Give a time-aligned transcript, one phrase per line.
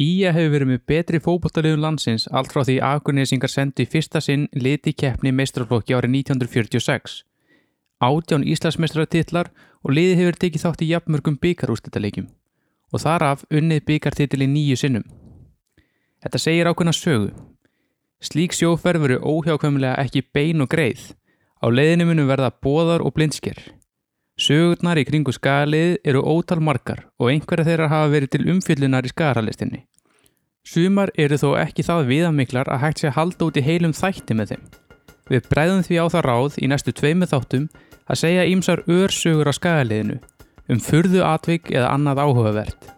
[0.00, 4.94] Ía hefur verið með betri fókbóltaliðun landsins allt frá því Akurnesingar sendi fyrsta sinn liti
[4.96, 7.18] keppni meistrarflokki árið 1946.
[8.00, 9.52] Átján Íslandsmeistraratitlar
[9.84, 12.30] og liði hefur tekið þátt í jafnmörgum byggarústættaleikjum
[12.92, 15.04] og þar af unnið byggartitili nýju sinnum.
[16.24, 17.30] Þetta segir ákveðna sögu.
[18.22, 21.12] Slík sjóferð veru óhjákvæmlega ekki bein og greið.
[21.60, 23.58] Á leiðinu munum verða bóðar og blindsker.
[24.42, 29.12] Sögurnar í kringu skagalið eru ótal margar og einhverja þeirra hafa verið til umfyllunar í
[29.12, 29.84] skagaralistinni.
[30.66, 34.34] Sumar eru þó ekki það viðamiklar að hægt sé að halda út í heilum þætti
[34.38, 34.64] með þeim.
[35.30, 37.68] Við breyðum því á það ráð í næstu tveimu þáttum
[38.10, 40.18] að segja ímsar örsögur á skagaliðinu
[40.72, 42.90] um furðu atvik eða annað áhugavert.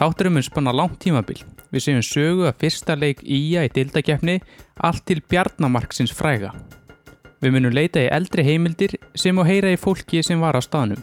[0.00, 1.38] Þátturum mun spanna langt tímabil.
[1.70, 4.40] Við segjum sögu að fyrsta leik íja í dildakefni
[4.82, 6.50] allt til bjarnamarksins fræga.
[7.42, 11.00] Við munum leita í eldri heimildir sem og heyra í fólki sem var á staðnum.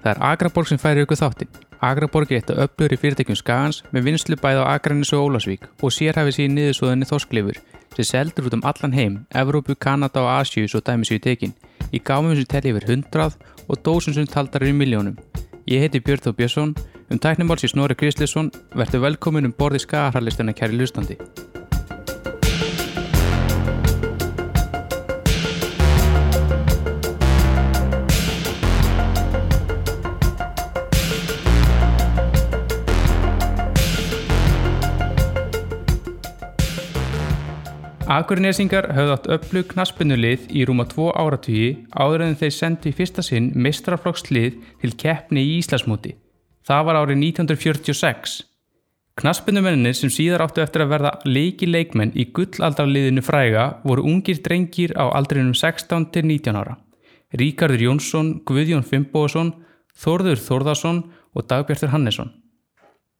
[0.00, 1.50] Það er Agraborg sem færi ykkur þáttin.
[1.82, 5.68] Agraborg er eitt af öflur í fyrirtækjum Skagans með vinslu bæð á Akranis og Ólasvík
[5.82, 7.60] og sérhæfi síðan niðursóðinni þosklifur
[7.92, 11.54] sem seldur út um allan heim, Evrópu, Kanada og Asjú svo dæmis við tekin,
[11.92, 13.36] í gámum sem telli yfir hundrað
[13.68, 15.18] og dósum sem taldar í miljónum.
[15.68, 16.74] Ég heiti Björn Þó Björnsson,
[17.10, 21.18] um tæknimáls í Snorri Kristlisson, verður velkomin um borði Skagarhallistuna kæri lustandi.
[38.12, 43.52] Akurnesingar höfðu átt öflug knaspunulið í rúma tvo áratugi áður en þeir sendi fyrsta sinn
[43.64, 46.12] mistraflokkslið til keppni í Íslasmúti.
[46.66, 48.34] Það var árið 1946.
[49.22, 54.92] Knaspunumennir sem síðar áttu eftir að verða leiki leikmenn í gullaldarliðinu fræga voru ungir drengir
[54.98, 56.76] á aldrinum 16 til 19 ára.
[57.32, 59.54] Ríkardur Jónsson, Guðjón Fimboðsson,
[59.96, 62.32] Þórður Þórðarsson og Dagbjartur Hannesson.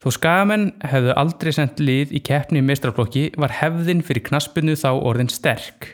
[0.02, 4.88] Þó skagamenn hefðu aldrei sendt lið í keppni í mestrarflokki var hefðin fyrir knaspinu þá
[4.98, 5.92] orðin sterk.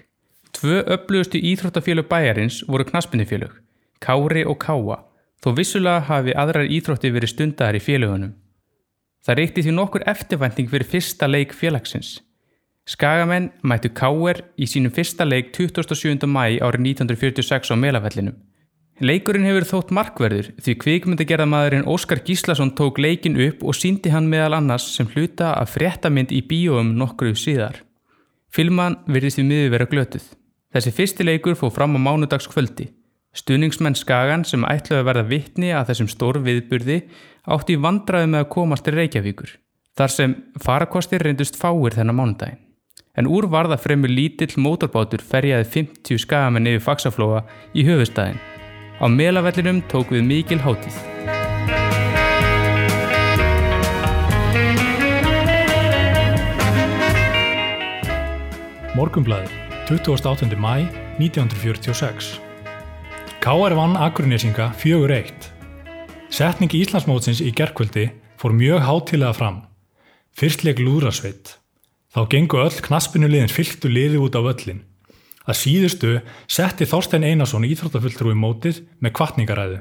[0.56, 3.52] Tvö öflugustu íþróttafélög bæjarins voru knaspinufélög,
[4.00, 4.96] Kári og Káa,
[5.44, 8.32] þó vissulega hafi aðrar íþrótti verið stundar í félögunum.
[9.28, 12.22] Það reykti því nokkur eftirvænting fyrir fyrsta leik félagsins.
[12.88, 16.24] Skagamenn mættu Káer í sínum fyrsta leik 27.
[16.24, 18.40] mæ árið 1946 á Melafellinum.
[18.98, 24.56] Leikurinn hefur þótt markverður því kvikmyndagerðamadurinn Óskar Gíslason tók leikin upp og síndi hann meðal
[24.58, 27.84] annars sem hluta af fréttamind í bíóum nokkru síðar.
[28.50, 30.26] Filman virðist í miður vera glötuð.
[30.74, 32.88] Þessi fyrsti leikur fóð fram á mánudagskvöldi.
[33.38, 36.98] Stuðningsmenn Skagan sem ætlaði að verða vittni að þessum stór viðburði
[37.46, 39.54] átti vandraði með að komast til Reykjavíkur.
[39.94, 42.62] Þar sem farakostir reyndust fáir þennan mánudagin.
[43.14, 47.46] En úr varða fremur lítill mótorbátur ferjaði 50 skagamenn yfir faksaflóa
[47.78, 48.38] í höfustæðin.
[48.98, 50.96] Á melavellinum tók við mikil hátíð.
[58.98, 59.52] Morgumblæður,
[59.86, 60.58] 28.
[60.58, 60.90] mæ
[61.22, 62.40] 1946.
[63.38, 63.76] K.R.
[63.78, 65.46] vann Akurnesinga 4-1.
[66.34, 69.62] Setning Íslandsmótsins í gerkvöldi fór mjög hátilega fram.
[70.34, 71.54] Fyrstleik lúðrasveit.
[72.10, 74.87] Þá gengu öll knaspinulegin fylgtu liði út á völlin.
[75.48, 76.10] Að síðustu
[76.50, 79.78] setti Þorstein Einarsson íþróttafulltrúi mótið með kvartningaræðu.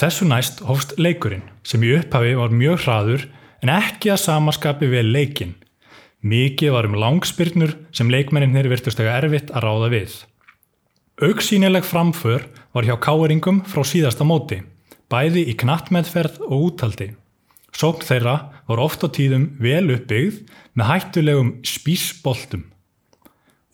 [0.00, 3.26] Þessu næst hófst leikurinn sem í upphafi var mjög hraður
[3.62, 5.54] en ekki að samaskapi vel leikin.
[6.20, 10.16] Mikið var um langspyrnur sem leikmenninir virtustega erfitt að ráða við.
[11.20, 14.62] Auksínileg framför var hjá káeringum frá síðasta móti,
[15.12, 17.10] bæði í knattmeðferð og úttaldi.
[17.76, 18.34] Sókn þeirra
[18.66, 20.42] var oft á tíðum vel uppbyggð
[20.74, 22.64] með hættulegum spísboltum.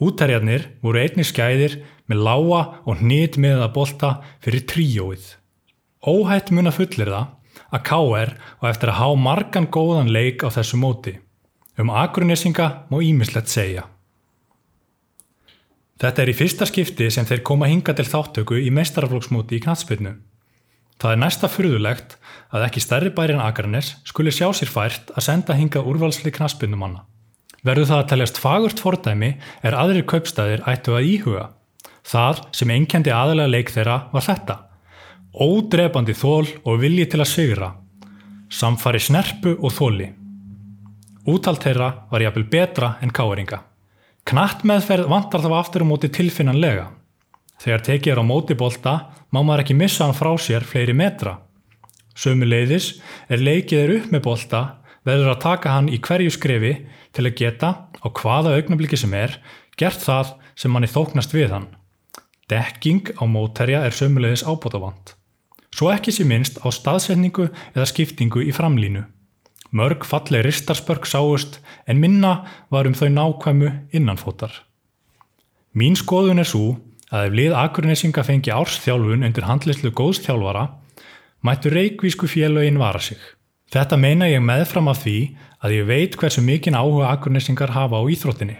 [0.03, 1.79] Útærjarnir voru einnig skæðir
[2.11, 4.11] með lága og hnit með að bolta
[4.45, 5.31] fyrir tríóið.
[6.05, 7.33] Óhætt mun að fullir það
[7.73, 8.33] að K.R.
[8.61, 11.17] og eftir að há margan góðan leik á þessu móti.
[11.81, 13.89] Um akurnessinga má ímislegt segja.
[15.97, 20.13] Þetta er í fyrsta skipti sem þeir koma hinga til þáttöku í meistaraflóksmóti í knatsbyrnu.
[21.01, 22.17] Það er næsta fyrðulegt
[22.53, 27.05] að ekki stærri bærin Akarnes skuli sjá sér fært að senda hinga úrvalsli knatsbyrnumanna.
[27.67, 29.33] Verður það að teljast fagurt fordæmi
[29.67, 31.47] er aðrir kaupstæðir ættu að íhuga.
[32.07, 34.57] Það sem einkendi aðalega leik þeirra var þetta.
[35.35, 37.73] Ódrepandi þól og vilji til að sigra.
[38.49, 40.13] Samfari snerpu og þóli.
[41.27, 43.65] Útalt þeirra var jafnvel betra en káeringa.
[44.27, 46.87] Knatt meðferð vantar þá aftur á móti tilfinnanlega.
[47.63, 48.95] Þegar tekið er á móti bolta
[49.35, 51.41] má maður ekki missa hann frá sér fleiri metra.
[52.15, 54.63] Sömu leiðis er leikið er upp með bolta
[55.07, 56.73] verður að taka hann í hverju skrefi
[57.15, 57.71] til að geta
[58.03, 59.39] á hvaða augnabliki sem er
[59.79, 61.69] gert það sem manni þóknast við hann.
[62.51, 65.15] Dekking á mótterja er sömulegis ábútafant.
[65.75, 69.05] Svo ekki sé minnst á staðsetningu eða skiptingu í framlínu.
[69.77, 74.53] Mörg falleg ristarspörk sáust en minna var um þau nákvæmu innanfótar.
[75.77, 76.79] Mín skoðun er svo
[77.13, 80.69] að ef lið Akurnesinga fengi ársþjálfun undir handlislu góðstjálfara
[81.45, 83.21] mættu reikvísku félögin vara sig.
[83.67, 85.17] Þetta meina ég meðfram af því
[85.59, 88.55] að ég veit hversu mikinn áhuga Akurnesingar hafa á íþróttinni.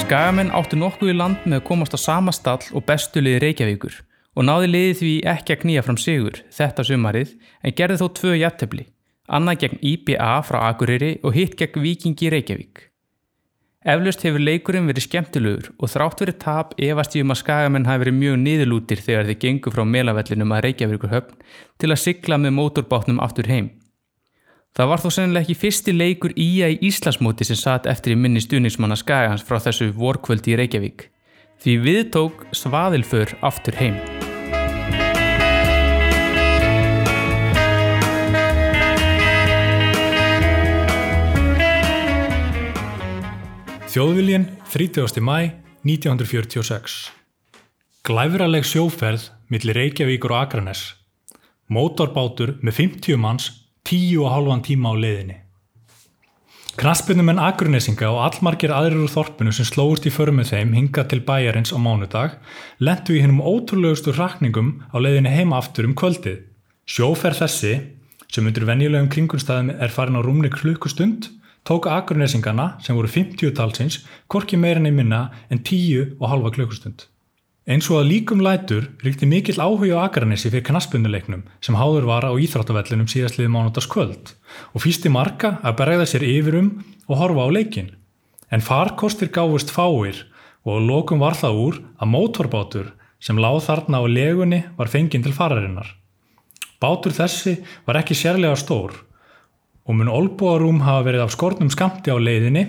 [0.00, 4.00] Skagamenn áttu nokkuð í land með að komast á sama stall og bestu liði Reykjavíkur
[4.40, 8.36] og náði liði því ekki að knýja fram sigur þetta sumarið en gerði þó tvö
[8.40, 8.88] jættefli,
[9.28, 12.87] annað gegn IBA frá Akureyri og hitt gegn Vikingi Reykjavík.
[13.88, 18.02] Eflaust hefur leikurinn verið skemmtilegur og þrátt verið tap efast ég um að Skagamenn hafi
[18.02, 21.38] verið mjög niðurlútir þegar þeir gengu frá melavellinum að Reykjavíkur höfn
[21.80, 23.70] til að sigla með mótorbátnum aftur heim.
[24.76, 28.44] Það var þó sennilega ekki fyrsti leikur íja í Íslasmóti sem satt eftir í minni
[28.44, 31.08] stuðnismanna Skagans frá þessu vorkvöldi í Reykjavík.
[31.58, 33.96] Því við tók svaðilför aftur heim.
[43.88, 45.22] Þjóðviljin 30.
[45.24, 45.36] mæ
[45.88, 46.96] 1946
[48.04, 50.82] Glæfraleg sjóferð millir Reykjavíkur og Akranes
[51.72, 53.46] Mótorbátur með 50 manns
[53.88, 55.38] tíu og halvan tíma á leiðinni.
[56.76, 61.22] Knaspunumenn Akurnesinga og allmargir aðrir úr þorpinu sem slóist í förum með þeim hinga til
[61.24, 62.36] bæjarins á mánudag
[62.84, 66.44] lendu í hennum ótrúlegustu rakningum á leiðinni heima aftur um kvöldið.
[66.84, 67.74] Sjóferð þessi,
[68.28, 71.32] sem undir venjulegum kringunstæðum er farin á rúmni klukkustund,
[71.64, 77.06] tók Akurnesingana, sem voru 50 talsins, korki meirin í minna en 10 og halva klukkustund.
[77.68, 82.24] Eins og að líkum lætur ríkti mikill áhuga á Akranessi fyrir knaspunuleiknum sem háður var
[82.24, 84.32] á Íþráttavellinum síðastliði mánudags kvöld
[84.72, 86.70] og fýsti marga að bregða sér yfirum
[87.04, 87.90] og horfa á leikin.
[88.48, 90.22] En farkostir gáfust fáir
[90.64, 92.88] og lókum var það úr að mótorbátur
[93.20, 95.92] sem láð þarna á legunni var fenginn til fararinnar.
[96.80, 98.96] Bátur þessi var ekki sérlega stór
[99.88, 102.66] og mun olbúarúm hafa verið af skornum skamti á leiðinni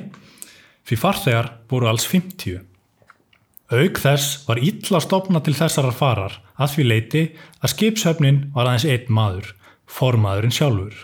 [0.88, 2.64] fyrir farþegar voru alls 50.
[3.70, 7.24] Auk þess var illa stopna til þessarar farar að því leiti
[7.60, 9.52] að skipshöfnin var aðeins einn maður,
[9.86, 10.96] formaðurinn sjálfur.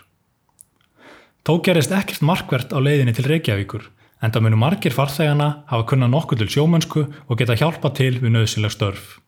[1.45, 3.85] Tó gerist ekkert markvert á leiðinni til Reykjavíkur
[4.23, 8.33] en það munu margir farþegana hafa kunna nokkuð til sjómönsku og geta hjálpa til við
[8.33, 9.19] nöðsynlega störf.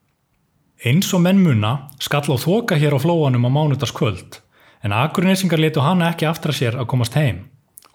[0.88, 4.39] Eins og menn muna skall á þoka hér á flóanum á mánudaskvöld
[4.83, 7.45] en Akurnesingar letu hana ekki aftra sér að komast heim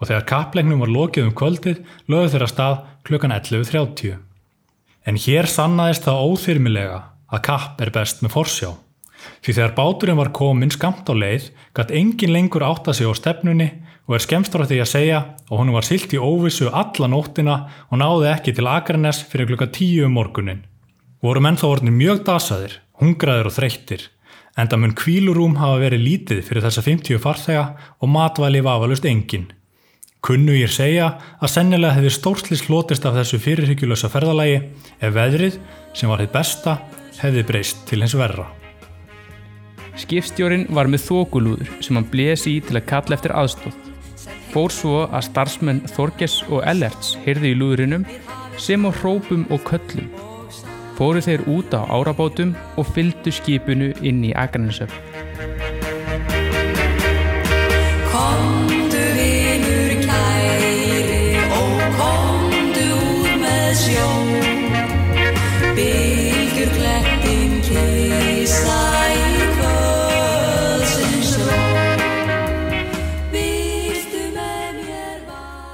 [0.03, 4.17] og þegar kapplegnum var lokið um kvöldið lögðu þeirra stað klukkan 11.30.
[5.07, 6.97] En hér sannaðist það óþyrmilega
[7.31, 8.73] að kapp er best með forsjá.
[9.43, 13.69] Því þegar báturinn var komin skamt á leið, gætt engin lengur átta sig á stefnunni
[14.09, 17.57] og er skemstur á því að segja og hún var silt í óvissu alla nóttina
[17.89, 20.65] og náði ekki til Akranes fyrir klukka tíu um morgunin.
[21.23, 24.09] Voru menn þá orðin mjög dasaðir, hungraðir og þreyttir,
[24.59, 27.67] en það mun kvílurúm hafa verið lítið fyrir þessa 50 farþega
[28.01, 29.51] og matvæli vafalust enginn.
[30.23, 31.09] Kunnu ég segja
[31.43, 34.61] að sennilega hefði stórslis hlotist af þessu fyrirhyggjulösa ferðalagi
[35.03, 35.57] ef veðrið,
[35.99, 36.77] sem var hitt besta,
[37.19, 38.47] hefði breyst til hens verra.
[39.99, 43.75] Skipstjórin var með þókulúður sem hann blési í til að kalla eftir aðstóð.
[44.53, 48.07] Fór svo að starfsmenn Þorges og Ellerts heyrði í lúðurinnum
[48.61, 50.13] sem á hrópum og köllum.
[50.97, 54.93] Fóru þeir út á árabátum og fyldu skipinu inn í Akranisöf.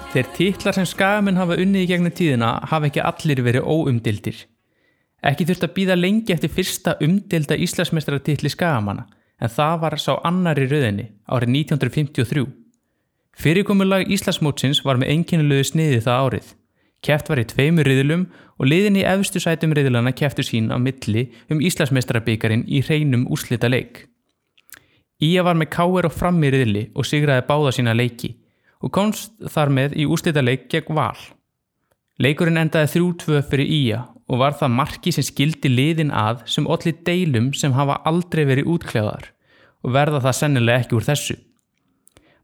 [0.08, 4.46] Þeir títlar sem skagamenn hafa unnið í gegnum tíðina hafa ekki allir verið óumdildir.
[5.26, 9.08] Ekki þurft að býða lengi eftir fyrsta umdilda Íslandsmestrartitli skagamanna
[9.42, 12.44] en það var sá annar í rauðinni árið 1953.
[13.38, 16.52] Fyrirkomulag Íslandsmótsins var með enginnulegu sniði það árið.
[17.02, 18.24] Kæft var í tveimur riðlum
[18.58, 23.70] og liðin í efstu sætum riðlana kæftu sín á milli um Íslandsmestrarbyggarinn í hreinum úrslita
[23.70, 24.06] leik.
[25.22, 28.36] Ía var með káer og fram í riðli og sigraði báða sína leiki
[28.82, 31.18] og komst þar með í úrslítaleik gegn val.
[32.22, 36.96] Leikurinn endaði þrjú-tvö fyrir Ía og var það marki sem skildi liðin að sem allir
[37.06, 39.30] deilum sem hafa aldrei verið útklæðar
[39.84, 41.36] og verða það sennilega ekki úr þessu.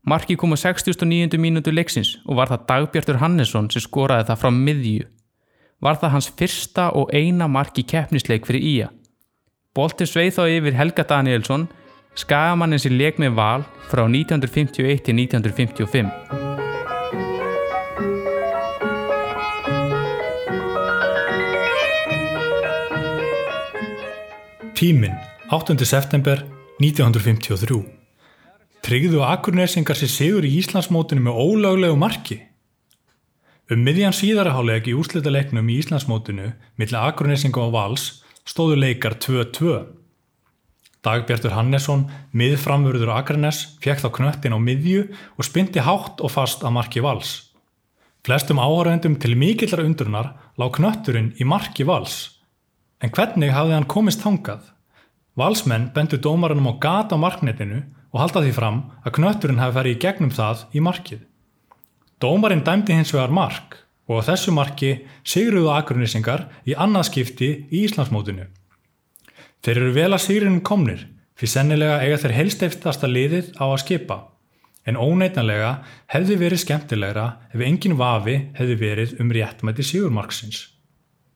[0.05, 1.39] Marki kom á 69.
[1.41, 5.07] mínútu leiksins og var það Dagbjartur Hannesson sem skoraði það frá miðju.
[5.85, 8.91] Var það hans fyrsta og eina marki keppnisleik fyrir Ía.
[9.75, 11.69] Bóltið sveið þá yfir Helga Danielsson
[12.15, 16.54] Skagamannin sem leik með val frá 1951 til 1955.
[24.75, 25.15] Tíminn,
[25.55, 25.79] 8.
[25.87, 26.41] september
[26.83, 27.77] 1953.
[28.83, 32.41] Tryggðu Akurnesingar sér sigur í Íslandsmótinu með ólöglegu marki.
[33.71, 38.09] Um miðjan síðaraháleg í úslita leiknum í Íslandsmótinu millir Akurnesinga og Vals
[38.43, 39.79] stóðu leikar 2-2.
[41.07, 45.07] Dagbjartur Hannesson, miðframvörður Akranes, fekk þá knöttin á miðju
[45.39, 47.53] og spindi hátt og fast að marki Vals.
[48.27, 52.34] Flestum áhörðendum til mikillar undrunar lág knötturinn í marki Vals.
[53.03, 54.71] En hvernig hafði hann komist þangað?
[55.35, 57.81] Valsmenn bendu dómarunum á gata á marknetinu
[58.15, 61.25] og halda því fram að knötturinn hafi ferið í gegnum það í markið.
[62.23, 64.93] Dómarinn dæmdi hins vegar mark og á þessu marki
[65.27, 68.47] sigruðu akurnissingar í annarskipti í Íslandsmótinu.
[69.65, 74.21] Þeir eru vel að sigrunum komnir fyrir sennilega eiga þeir helsteftasta liðið á að skipa
[74.85, 75.79] en óneitanlega
[76.13, 80.74] hefði verið skemmtilegra ef engin vafi hefði verið um réttmæti sigurmarksins.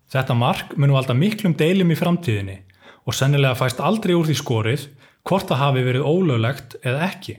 [0.09, 2.63] Þetta mark munum valda miklum deilum í framtíðinni
[3.09, 4.87] og sennilega fæst aldrei úr því skorið
[5.29, 7.39] hvort það hafi verið ólöglegt eða ekki.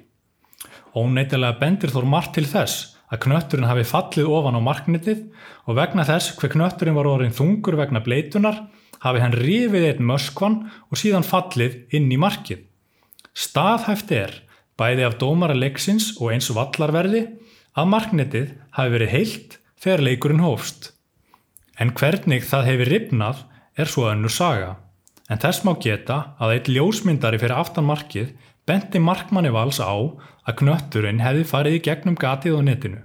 [0.93, 5.23] Óneitilega bendir þór margt til þess að knötturinn hafi fallið ofan á marknitið
[5.65, 8.61] og vegna þess hver knötturinn var orðin þungur vegna bleitunar
[9.01, 10.59] hafi hann rifið eitt möskvan
[10.89, 12.61] og síðan fallið inn í markið.
[13.33, 14.33] Staðhæft er,
[14.77, 17.25] bæði af dómara leiksins og eins og vallarverði,
[17.77, 20.91] að marknitið hafi verið heilt þegar leikurinn hófst.
[21.79, 23.43] En hvernig það hefur ripnað
[23.79, 24.75] er svo önnu saga.
[25.29, 28.33] En þess má geta að eitt ljósmyndari fyrir aftanmarkið
[28.67, 32.99] benti markmanni vals á að knötturinn hefði farið í gegnum gatið á netinu.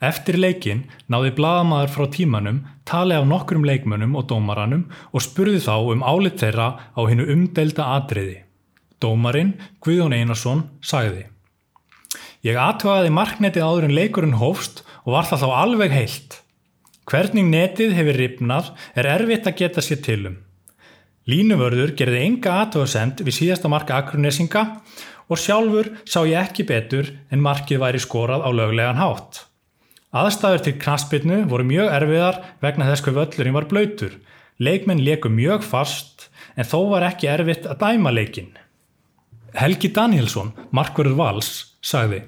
[0.00, 5.74] Eftir leikin náði bladamaður frá tímanum tali af nokkrum leikmönnum og dómaranum og spurði þá
[5.92, 8.38] um álit þeirra á hennu umdelda atriði.
[9.00, 11.26] Dómarinn, Guðjón Einarsson, sagði
[12.44, 16.39] Ég aðtöðaði marknetið áður en leikurinn hófst og var það þá alveg heilt.
[17.10, 20.36] Hvernig netið hefur ripnað er erfitt að geta sér tilum.
[21.26, 24.62] Línuvörður gerði enga aðtöðasend við síðasta marka akrunesinga
[25.26, 29.42] og sjálfur sá ég ekki betur en markið væri skorað á löglegan hátt.
[30.14, 34.16] Aðstæður til knaspitnu voru mjög erfiðar vegna þess hver völlurinn var blöytur.
[34.62, 38.52] Leikmenn leku mjög fast en þó var ekki erfitt að dæma leikin.
[39.58, 41.50] Helgi Danielsson, markverður vals,
[41.82, 42.22] sagði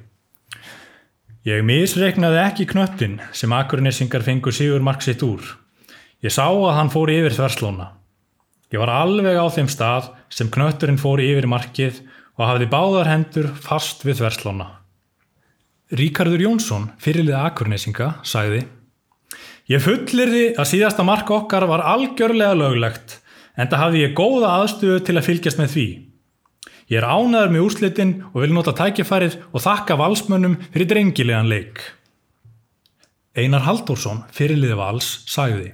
[1.43, 5.43] Ég misreiknaði ekki knöttin sem akurinessingar fengur Sigur Mark sitt úr.
[6.23, 7.89] Ég sá að hann fór yfir þverslóna.
[8.71, 11.99] Ég var alveg á þeim stað sem knötturinn fór yfir markið
[12.39, 14.69] og hafði báðar hendur fast við þverslóna.
[15.99, 18.63] Ríkardur Jónsson, fyrirlið akurinessinga, sagði
[19.67, 23.19] Ég fullir því að síðasta mark okkar var algjörlega löglegt
[23.59, 25.89] en það hafði ég góða aðstöðu til að fylgjast með því.
[26.93, 31.81] Ég er ánaður með úrslitin og vil nota tækifærið og þakka valsmönnum fyrir drengilegan leik.
[33.33, 35.71] Einar Halldórsson, fyrirlið vals, sagði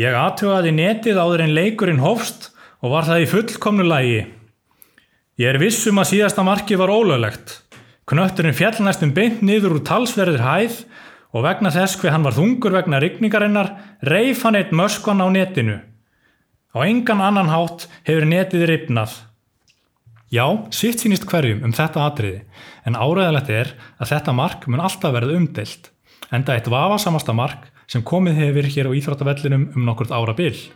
[0.00, 2.48] Ég aðtöðaði netið áður en leikurinn hófst
[2.80, 4.20] og var það í fullkomnu lægi.
[5.38, 7.60] Ég er vissum að síðasta marki var ólöglegt.
[8.10, 10.82] Knötturinn fjall næstum beint niður úr talsverðir hæð
[11.30, 13.74] og vegna þess hver hann var þungur vegna rigningarinnar
[14.10, 15.78] reif hann eitt möskvan á netinu.
[16.74, 19.14] Á engan annan hátt hefur netið ripnað.
[20.30, 22.44] Já, sitt sínist hverjum um þetta atriði,
[22.86, 25.90] en áræðilegt er að þetta mark mun alltaf verða umdelt,
[26.30, 30.68] enda eitt vafasamasta mark sem komið hefur hér á Íþróttavellinum um nokkurt ára byll.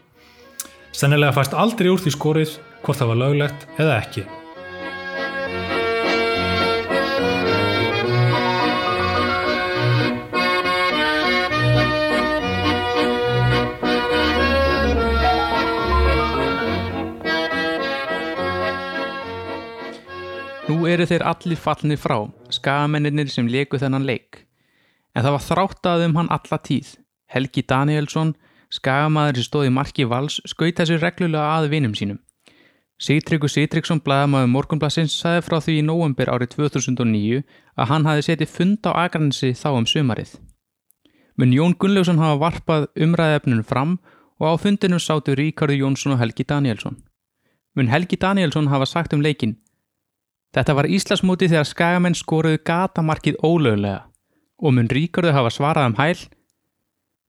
[0.90, 4.26] Sennilega fæst aldrei úr því skorið hvort það var löglegt eða ekki.
[20.94, 22.16] Eru þeir allir fallnir frá,
[22.54, 24.44] skagamennir sem leku þennan leik.
[25.14, 26.94] En það var þráttað um hann alla tíð.
[27.30, 28.34] Helgi Danielsson,
[28.72, 32.20] skagamaður sem stóði marki vals, skaut þessu reglulega að vinum sínum.
[33.02, 37.40] Sigtryggur Sigtryggsson, blæðamaður Morgunblassins, sagði frá því í nóvembur árið 2009
[37.74, 40.36] að hann hafi setið fund á agransi þá um sumarið.
[41.34, 43.96] Mun Jón Gunnlaugsson hafa varpað umræðefnunum fram
[44.38, 47.00] og á fundinum sátu Ríkardur Jónsson og Helgi Danielsson.
[47.74, 49.56] Mun Helgi Danielsson hafa sagt um leikin
[50.54, 54.04] Þetta var Íslasmúti þegar skagamenn skoruðu gatamarkið ólöglega
[54.62, 56.20] og mun ríkarðu hafa svarað um hæl.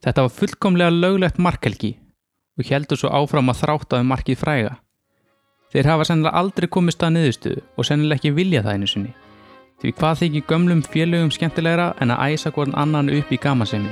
[0.06, 1.96] Þetta var fullkomlega löglegt markelgi
[2.60, 4.76] og heldur svo áfram að þráttaðu markið fræga.
[5.74, 9.16] Þeir hafa sennilega aldrei komist að niðurstuðu og sennilega ekki vilja það einu sinni.
[9.82, 13.92] Því hvað þykir gömlum félögum skemmtilegra en að æsa hvern annan upp í gamasemi.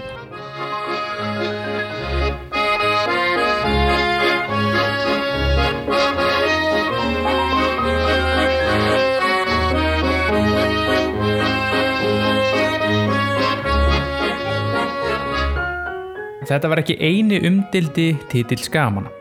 [16.44, 19.12] Þetta var ekki eini umdildi titill skamana.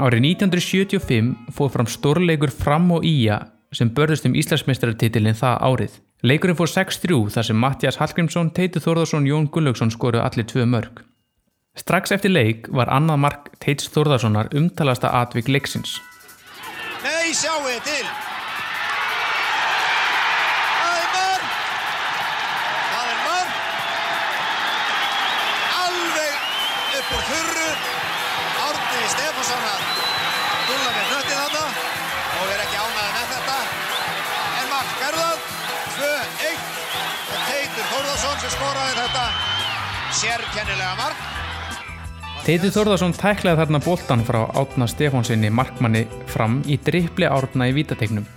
[0.00, 3.36] Árið 1975 fóð fram stórleikur fram og ía
[3.76, 5.98] sem börðust um Íslandsmeistarartitilin það árið.
[6.24, 11.04] Leikurinn fór 6-3 þar sem Mattias Hallgrímsson, Teitur Þórðarsson Jón Gullaugsson skoruð allir tvö mörg.
[11.76, 15.98] Strax eftir leik var annað mark Teits Þórðarssonar umtalasta atvik leiksins.
[17.04, 18.04] Nei, sjáu til.
[29.50, 29.82] Stefánsson
[30.54, 31.62] að dúlla með hnöttið þarna
[32.40, 33.56] og er ekki ánæðið með þetta.
[34.60, 35.48] En marg er það.
[35.96, 36.60] 2-1.
[37.30, 39.24] Og Teitur Þórðarsson sem skoraði þetta
[40.20, 41.26] sérkennilega marg.
[42.46, 48.30] Teitur Þórðarsson tæklaði þarna boltan frá Átna Stefánsinni markmanni fram í drippli árna í vítategnum.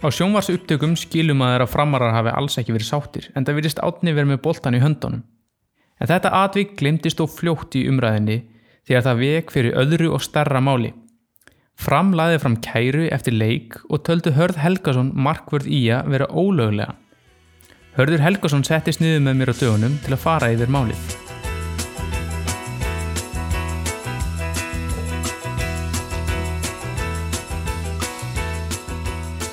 [0.00, 3.84] Á sjónvars upptökum skilum að þeirra framarar hafi alls ekki verið sáttir en það virðist
[3.84, 5.24] Átni verið með boltan í höndunum.
[6.00, 8.42] En þetta atvik glimtist og fljótt í umræðinni
[8.86, 10.92] þegar það vek fyrir öðru og starra máli.
[11.76, 16.94] Fram laði fram kæru eftir leik og töldu Hörð Helgason markvörð í að vera ólöglega.
[17.98, 21.16] Hörður Helgason settist niður með mér á dögunum til að fara yfir málið.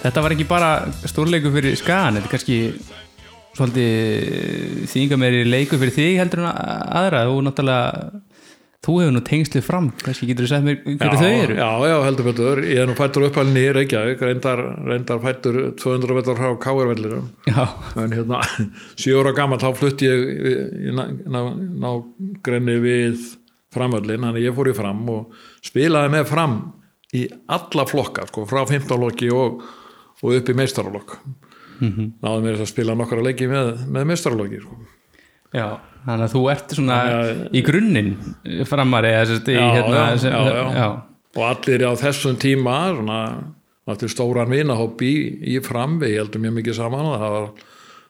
[0.04, 0.72] Þetta var ekki bara
[1.08, 2.58] stórleiku fyrir skagan, þetta er kannski
[3.56, 8.22] svolítið þýnga meiri leiku fyrir þig heldur en aðra og náttúrulega
[8.84, 11.56] þú hefur nú tengslið fram, kannski getur þú sagt mér hverju þau eru?
[11.56, 12.62] Já, já, heldur betur.
[12.68, 17.30] Ég er nú fættur uppalinn í Reykjavík, reyndar, reyndar fættur 200 metrar frá Káarvellirum.
[17.48, 17.63] Já.
[18.02, 18.42] En hérna,
[19.00, 20.25] sjö ára gammal þá flutti ég
[20.90, 21.90] í ná, ná, ná
[22.44, 23.30] grenni við
[23.74, 26.60] framöllin, þannig ég fór í fram og spilaði með fram
[27.16, 27.24] í
[27.56, 29.63] alla flokka, sko, frá 15 lokki og,
[30.20, 31.16] og upp í meistaralokk.
[31.80, 32.12] Mm -hmm.
[32.22, 34.78] Náðum mér að spila nokkara leiki með, með meistaralokki, sko.
[35.54, 36.98] Já, þannig að þú ert svona
[37.55, 38.13] í grunninn
[38.69, 40.88] framar eða sérst í já, hérna já, sem, já, já.
[41.38, 43.19] og allir á þessum tíma svona,
[43.89, 45.13] allir stóran vinahóp í,
[45.53, 47.48] í framvi, ég heldum mjög mikið saman það var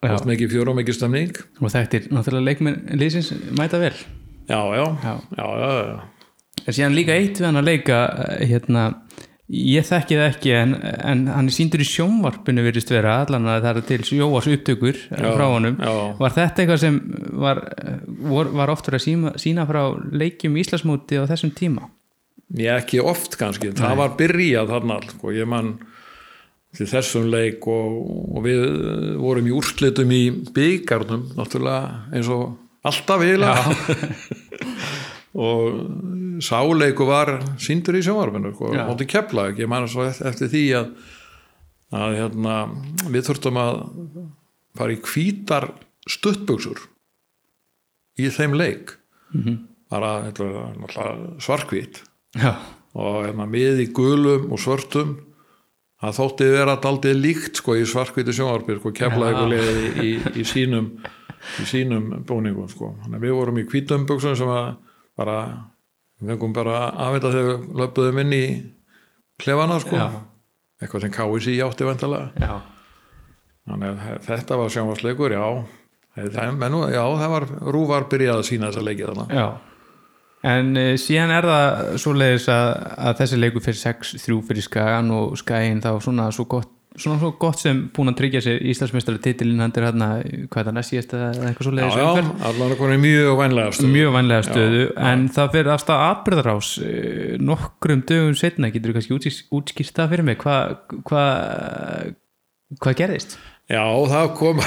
[0.03, 0.11] Já.
[0.17, 4.59] oft mikið fjör og mikið stemning og þetta er náttúrulega leikmenn lýsins mæta vel já,
[4.59, 5.13] já, Já.
[5.37, 6.01] já, já, já.
[6.65, 8.83] en síðan líka eitt við hann að leika eh, hérna,
[9.51, 13.65] ég þekki það ekki en, en hann er síndur í sjónvarpinu virðist vera, allan að
[13.65, 15.75] það er til sjóas upptökur já, frá honum.
[15.79, 15.95] já.
[16.19, 16.99] var þetta eitthvað sem
[17.43, 17.61] var,
[18.29, 19.81] var, var oft verið að sína, sína frá
[20.15, 21.89] leikjum Íslasmóti á þessum tíma?
[22.55, 25.75] Ég ekki oft kannski, það var byrjað þarna sko, ég man
[26.73, 27.97] til þessum leik og,
[28.37, 28.63] og við
[29.21, 30.23] vorum í úrslitum í
[30.55, 32.55] byggarnum náttúrulega eins og
[32.87, 33.75] alltaf eiginlega
[35.33, 38.85] og sáleiku var síndur í sjónvarpinu sko, Já.
[38.85, 40.91] móti kepla ég man svo eftir því að,
[41.97, 42.57] að hérna,
[43.09, 43.81] við þurftum að
[44.77, 45.69] fara í hvítar
[46.09, 46.85] stuttbuxur
[48.21, 48.95] í þeim leik.
[49.89, 52.01] Bara þetta var náttúrulega svarkvít
[52.37, 52.53] já,
[52.93, 55.15] og hérna, mið í gulum og svörtum
[56.03, 59.09] það þótti vera daldið líkt sko í svarkvítu sjónvarpir sko Já.
[59.09, 60.91] ykkur leið í, í, í sínum
[61.59, 62.93] í sínum búningum sko.
[63.09, 64.75] Við vorum í hvítum buksum sem að
[65.19, 65.37] bara,
[66.21, 68.43] við fengum bara aðvita þegar við löpuðum inn í
[69.41, 69.97] klefana sko.
[69.99, 70.07] Já.
[70.81, 72.59] eitthvað sem KSI átti vantalega
[73.63, 75.45] þannig að þetta var sjónvarsleikur, já.
[76.53, 79.45] Menn, já, það var rúvar byrjað að sína þessa leikið þannig Já,
[80.51, 82.67] en uh, síðan er það svoleiðis að,
[83.07, 87.31] að þessi leikur fyrir 6-3 fyrir Skagan og Skagin þá svona svo gott, svona svo
[87.41, 90.09] gott sem búin að tryggja sér Íslandsmeistari titilinn hann er hérna,
[90.51, 92.43] hvað er það næst síðast eða eitthvað já, já, umferð?
[92.49, 97.31] allan er konið mjög vænlega stöð mjög vænlega stöðu en það fyrir afstæða atbyrðarás uh,
[97.49, 100.77] nokkrum dögum setna getur þú kannski útskýrt það fyrir mig hvað
[101.09, 101.25] hva,
[102.77, 103.35] hvað gerðist?
[103.71, 104.63] Já, það kom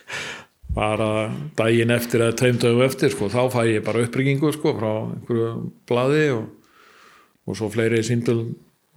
[0.76, 1.10] bara
[1.58, 5.52] daginn eftir eða tveim dögum eftir sko, þá fæ ég bara uppryggingu sko, frá einhverju
[5.88, 6.48] blaði og,
[7.48, 8.42] og svo fleiri síndul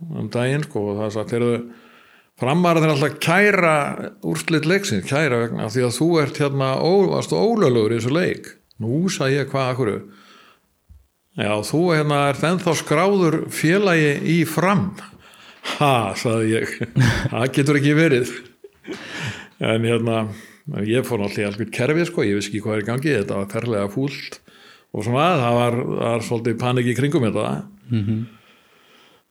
[0.10, 1.40] um daginn sko, og það sagt,
[2.40, 3.76] framar þeir alltaf kæra
[4.28, 8.50] úrslit leiksins, kæra vegna því að þú ert hérna, ó, varstu ólöglegur í þessu leik.
[8.80, 9.94] Nú sagði ég hvað akkur
[11.40, 14.90] já, þú hérna er ennþá skráður félagi í fram.
[15.78, 16.78] Ha, sagði ég.
[17.32, 18.32] Það getur ekki verið.
[19.60, 20.22] En hérna
[20.88, 23.40] ég fór náttúrulega í algjörn kerfi sko, ég vissi ekki hvað er í gangi þetta
[23.42, 24.40] var ferlega fúlt
[24.96, 27.48] og svona það var, var svolítið panik í kringum þetta.
[27.92, 28.20] Mhm.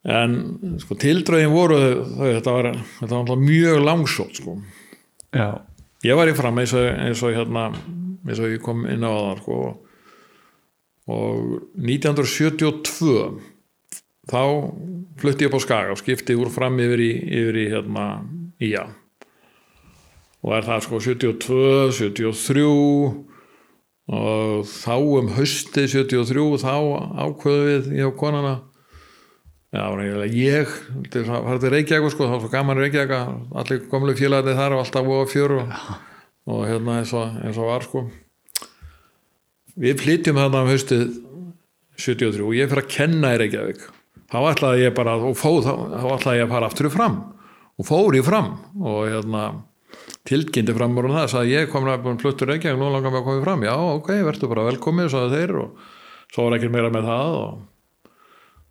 [0.08, 0.36] En
[0.80, 1.78] sko tildrögin voru
[2.16, 4.56] þetta var, þetta var mjög langsótt sko.
[5.36, 5.60] Já,
[6.06, 7.68] ég var í fram eins og, eins og hérna
[8.28, 9.58] eins og ég kom inn á það sko.
[11.08, 11.36] Og
[11.80, 13.12] 1972
[14.28, 14.42] þá
[15.20, 18.08] flutti ég upp á Skaga og skipti úr fram yfir í, yfir í hérna
[18.60, 18.84] ía
[20.44, 22.66] og er það sko 72, 73
[24.08, 26.74] og þá um hausti 73 þá
[27.24, 28.54] ákveðu við ég og konana
[29.68, 29.82] Já,
[30.32, 30.70] ég
[31.12, 34.56] þetta er- farið til Reykjavík sko, þá var svo gaman Reykjavík að allir komlu félagarnir
[34.56, 35.74] þar og alltaf voru fjör og,
[36.48, 38.06] og hérna eins og, eins og var sko.
[39.78, 41.04] Við flytjum þarna um haustið
[42.00, 43.84] 73 og ég fyrir að kenna í Reykjavík.
[44.32, 47.18] Þá ætlaði ég bara og fóð, þá, þá ætlaði ég að fara aftur fram
[47.78, 48.50] og fór í fram
[48.80, 49.44] og hérna
[50.28, 53.44] tilkynnti fram úr það, sagði ég kom að fluttur Reykjavík, nú langar mig að koma
[53.44, 53.68] fram.
[53.68, 55.90] Já, ok, verður bara velkomið, sagði þeir og
[56.32, 57.66] svo var ekkert meira með það og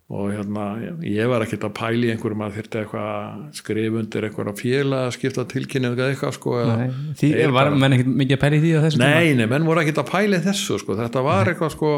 [0.08, 0.66] og hérna,
[1.04, 5.16] ég var ekkert að pæli einhverjum að þyrta eitthvað að skrifa undir einhverja félag að
[5.18, 6.86] skipta tilkynni eða eitthvað sko Nei,
[7.20, 9.82] því var menn ekkert mikið að pæla í því á þessum nei, nei, menn voru
[9.82, 11.92] ekkert að pæli þessu sko, þetta var eitthvað sko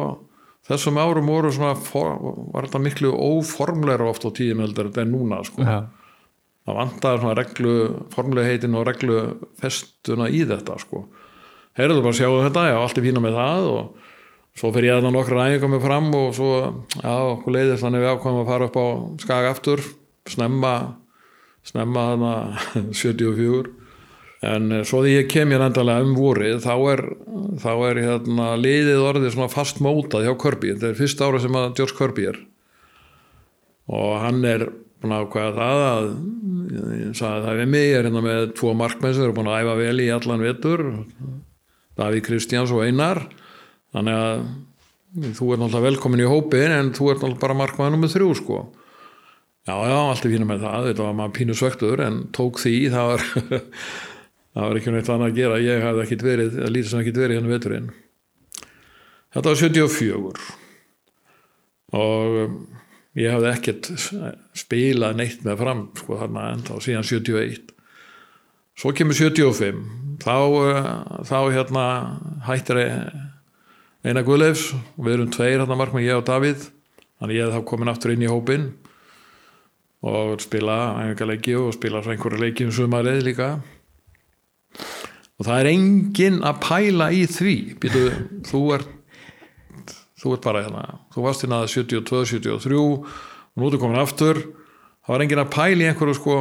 [0.68, 2.18] þessum árum voru svona for,
[2.54, 5.62] var þetta miklu óformleira oft á tíðum heldur en núna sko.
[5.62, 5.80] Tíma Já.
[6.68, 7.74] það vantar svona reglu
[8.14, 9.22] formlegaheitin og reglu
[9.60, 11.06] festuna í þetta sko.
[11.78, 14.06] Heyrðu bara sjáu þetta, já, allt er fína með það og
[14.58, 16.54] svo fyrir ég að það nokkra ræðingar með fram og svo,
[16.96, 18.86] já, okkur leiðist þannig við ákvæmum að fara upp á
[19.24, 19.84] skag aftur
[20.30, 20.74] snemma
[21.66, 22.34] snemma þarna
[23.02, 23.80] 74
[24.50, 27.02] en eh, svo því ég kem ég endalega um vorið þá er,
[27.60, 31.58] þá er hérna, liðið orðið svona fast mótað hjá Kirby, þetta er fyrsta ára sem
[31.60, 32.40] að George Kirby er.
[33.90, 34.68] Og hann er
[35.00, 36.08] búin að ákvæða það að
[37.00, 39.64] ég sagði það við mig, ég er hérna með tvo markmenn sem eru búin að
[39.64, 40.84] æfa vel í allan vetur.
[42.00, 43.24] Davíð Kristjáns og Einar
[43.94, 44.44] þannig að
[45.10, 48.60] þú er náttúrulega velkomin í hópin en þú er náttúrulega bara markmaður nummið þrjú sko.
[49.68, 50.86] Já já, allt er fína með það.
[50.90, 53.26] Þetta var maður pínu svöktur en tók því það var
[54.54, 55.60] það var ekki neitt annað að gera.
[55.64, 57.90] Ég hafði ekkit verið, það lítið sem ekkit verið hérna veturinn.
[59.30, 60.48] Þetta var 74
[61.90, 62.54] og um,
[63.18, 63.90] ég hafði ekkert
[64.58, 67.72] spilað neitt með fram sko þarna en þá síðan 71
[68.78, 69.80] svo kemur 75
[70.22, 70.90] þá, uh,
[71.26, 71.84] þá hérna
[72.46, 72.82] hættir
[74.04, 76.68] eina Guðleifs og við erum tveir hérna markmann ég og Davíð.
[77.20, 78.70] Þannig ég hef þá komin aftur inn í hópin
[80.00, 83.50] og spila æfingarleiki og spila svo einhverju leiki um sumarið líka.
[85.40, 87.56] Og það er enginn að pæla í því.
[87.80, 88.06] Býtu,
[88.48, 88.96] þú ert
[90.20, 90.84] þú ert bara hérna,
[91.14, 93.06] þú varst hérna 72, 73 og
[93.56, 94.40] nú ertu komin aftur.
[95.04, 96.36] Það var enginn að pæla í einhverju sko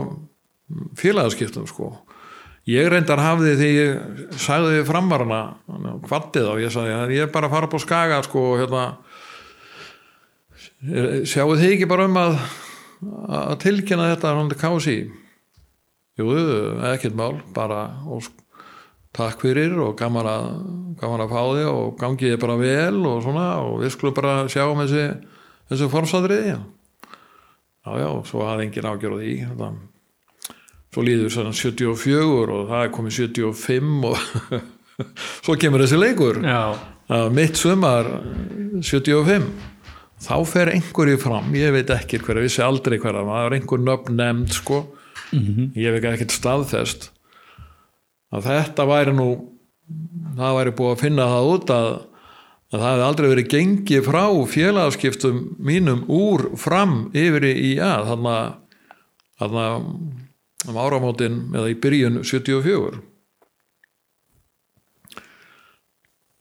[0.99, 1.93] félagaskiptum sko
[2.67, 5.41] ég reyndar hafði því ég sagði við framarana
[6.09, 8.83] hvattið og ég sagði að ég er bara að fara upp á skaga sko hérna
[11.27, 12.37] sjáu þið ekki bara um að
[12.99, 14.97] að tilkynna þetta hann til kási
[16.19, 16.29] jú,
[16.91, 18.27] ekkert mál bara og
[19.15, 20.49] takk fyrir og gaman að,
[20.99, 24.33] gaman að fá þig og gangið þið bara vel og svona og við skulum bara
[24.51, 25.05] sjá um þessi
[25.71, 26.59] þessi formsadriði já,
[28.03, 29.71] já, svo hafði engin ágjörð því þetta
[30.93, 34.63] svo líður svona 74 og það er komið 75 og
[35.45, 36.41] svo kemur þessi leikur.
[37.33, 38.09] Mitt sumar
[38.85, 39.49] 75
[40.19, 41.53] þá fer einhverju fram.
[41.57, 44.83] Ég veit ekki hverja, vissi aldrei hverja það er einhver nöfn nefnd sko.
[45.77, 47.11] Ég veit ekkert staðfest
[48.33, 49.29] að þetta væri nú
[50.37, 51.87] það væri búið að finna það út að,
[52.69, 54.23] að það hefði aldrei verið gengið frá
[54.53, 58.35] félagskiptum mínum úr fram yfir í að þannig
[59.39, 59.55] að
[60.67, 62.99] um áramótin eða í byrjun 74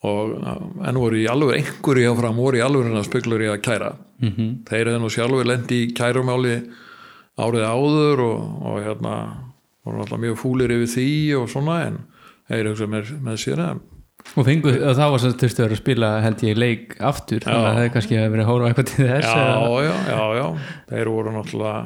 [0.09, 0.35] og
[0.87, 3.93] enn voru í alveg einhverju áfram voru í alveg að speklur í að kæra.
[4.23, 4.51] Mm -hmm.
[4.69, 6.57] þeir eru nú sjálfur lendi í kærumáli
[7.39, 9.15] árið áður og, og hérna
[9.85, 11.99] voru alltaf mjög fúlir yfir því og svona en
[12.49, 13.79] þeir eru með, með sér að
[14.37, 17.45] og fengu, og það var svo þurftu að vera að spila held ég leik aftur
[17.45, 19.45] þannig að það er kannski að vera að hóra eitthvað til þess já,
[19.87, 20.47] já, já, já,
[20.91, 21.79] þeir voru náttúrulega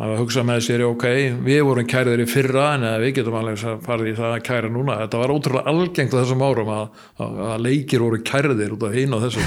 [0.00, 1.04] að hugsa með sér, ok,
[1.44, 4.70] við vorum kærðir í fyrra en við getum alveg að fara í það að kæra
[4.72, 6.84] núna, þetta var ótrúlega algengt á þessum árum að,
[7.20, 9.44] að, að leikir voru kærðir út af hinn og þessum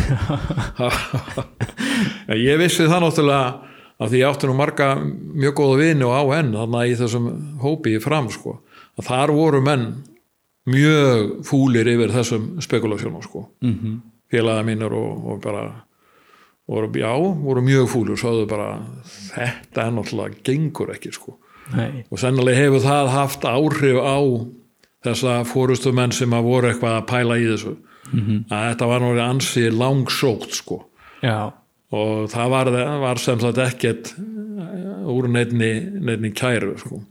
[2.45, 6.23] ég vissi það náttúrulega að því ég átti nú marga mjög góða vini og á
[6.39, 7.29] enn þannig í þessum
[7.63, 8.60] hópi í fram sko,
[8.99, 9.88] að þar voru menn
[10.69, 13.47] mjög fúlir yfir þessum spekulasjónum sko.
[13.62, 13.99] Mm -hmm.
[14.31, 15.84] félaga mínur og, og bara
[16.67, 17.12] voru, já,
[17.45, 18.69] voru mjög fúlir sáðu bara,
[19.34, 21.39] þetta er náttúrulega gengur ekki sko.
[21.73, 22.04] Nei.
[22.13, 24.21] og sennilega hefur það haft áhrif á
[25.06, 27.71] þessa fórustu menn sem að voru eitthvað að pæla í þessu.
[28.54, 30.78] Að þetta var náttúrulega ansi langsótt sko.
[31.25, 31.49] Já,
[31.95, 34.13] og það var, var sem sagt ekkert
[35.10, 37.01] úr nefni kæru sko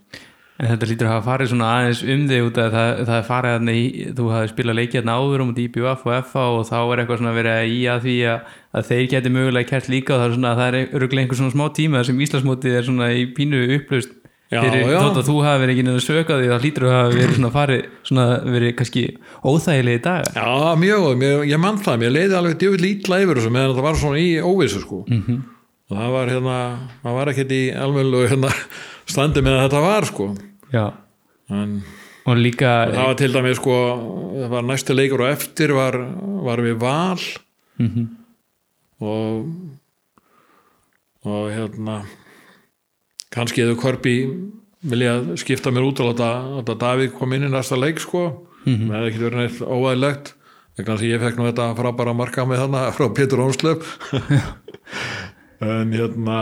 [0.54, 3.24] en þetta lítur að hafa farið svona aðeins um þig út að það, það er
[3.28, 3.70] farið að
[4.18, 7.32] þú hafði spilað leikið hérna áður um IBF og FA og þá er eitthvað svona
[7.34, 10.52] að í að því að, að þeir geti mögulega kert líka og það er svona
[10.52, 14.14] að það er öruglega einhver svona smá tíma sem Íslandsmótið er svona í pínu upplust
[14.54, 17.34] fyrir þótt að þú hafi verið ekki nefnir sökað því þá lítur að hafa verið
[17.38, 19.04] svona farið svona verið kannski
[19.42, 20.30] óþægilegi dagar.
[20.36, 23.88] Já, mjög, mér, ég mann það, mér leiði alveg djöfitt lítla yfir þessu meðan það
[23.88, 25.02] var svona í óvissu sko.
[25.08, 25.40] -hmm.
[25.90, 26.58] og það var hérna
[27.02, 28.52] það var ekkert í alveg hérna
[29.10, 30.26] standi með að þetta var sko.
[30.74, 30.86] Já.
[31.52, 31.82] En
[32.24, 33.78] og líka það var til dæmis sko
[34.32, 35.98] það var næstu leikur og eftir var,
[36.46, 37.24] var við val.
[37.82, 38.04] Mhm.
[39.04, 39.48] og
[41.24, 42.04] og hérna
[43.34, 44.14] kannski hefur Korpi
[44.84, 48.46] viljað skipta mér út og láta, Davíð kom inn í næsta leik sko.
[48.64, 48.88] Mhm.
[48.88, 50.34] það hefði ekki verið neitt óæðilegt
[50.74, 53.84] að ég fekk nú þetta frábæra marka með þarna frá Pétur Ónslöf
[55.60, 56.38] en hérna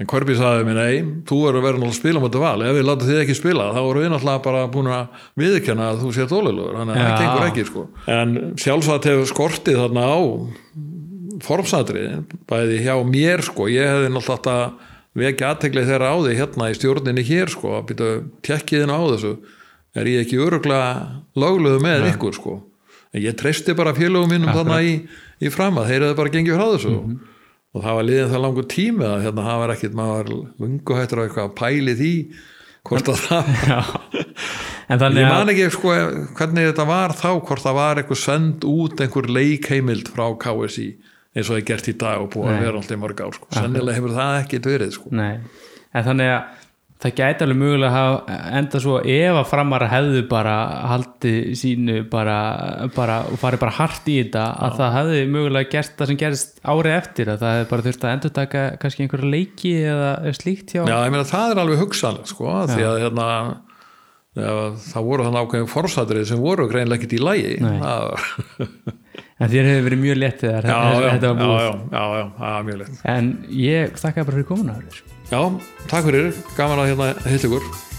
[0.00, 2.62] en Korpi sagði mér nei þú verður að vera náttúrulega að spila motið val.
[2.64, 6.00] Ef við láta þið ekki spila þá voru við náttúrulega bara búin að viðkjanna að
[6.04, 7.82] þú sér tólilugur þannig að það gengur ekki sko.
[8.16, 10.18] En sjálfsagt hefur skortið þarna á
[11.44, 12.04] formsatri
[12.48, 13.68] bæði hjá mér sko.
[13.72, 14.64] Ég hefði náttúrulega átt að
[15.20, 17.74] vekja aðteglið þeirra á því hérna í stjórninni hér sko.
[17.76, 18.10] Að býta
[18.46, 19.34] tekkiðin á þessu.
[19.98, 20.90] Er ég ekki öruglega
[21.36, 22.56] lögluðu með ykkur sko?
[23.10, 24.92] En ég treysti bara félögum mínum þarna í,
[25.42, 26.04] í fram að þeir
[27.70, 31.20] og það var liðin það langur tími að hérna það var ekkit maður lungu hættur
[31.20, 32.14] að eitthvað að pæli því
[32.88, 33.50] hvort að það
[35.20, 35.94] ég man ekki sko
[36.38, 40.88] hvernig þetta var þá hvort það var eitthvað send út einhver leikheimild frá KSI
[41.30, 42.56] eins og það er gert í dag og búið Nei.
[42.56, 43.50] að vera alltaf í mörg ár sko.
[43.54, 45.12] sennilega hefur það ekki verið sko.
[45.20, 46.56] En þannig að
[47.00, 48.16] það gæti alveg mögulega að
[48.58, 50.56] enda svo ef að framara hefðu bara
[50.90, 52.36] haldið sínu bara,
[52.96, 56.60] bara og farið bara hart í þetta að það hefði mögulega gert það sem gerist
[56.60, 60.74] árið eftir að það hefði bara þurft að endur taka kannski einhverja leiki eða slíkt
[60.76, 63.28] hjá Já, ég meina það er alveg hugsanlega sko, því að hérna
[64.36, 67.54] það voru þannig ákveðin forsatrið sem voru greinlega ekkit í lægi
[69.40, 71.64] en þér hefur verið mjög lett þegar já, já, já, þetta var já, búið.
[71.64, 73.32] já, já, já, mjög leitt en
[73.64, 74.76] ég þakka bara fyrir komuna.
[75.30, 75.46] Já,
[75.86, 77.89] takk fyrir, gaman að hérna hitt ykkur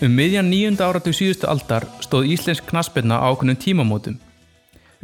[0.00, 4.14] Um miðjan nýjunda áratug síðustu aldar stóð íslensk knaspirna á ákveðnum tímamótum.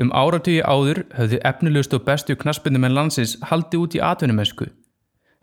[0.01, 4.71] Um áratugi áður höfðu efnilegust og bestu knaspirnumenn landsins haldi út í atvinnumennsku.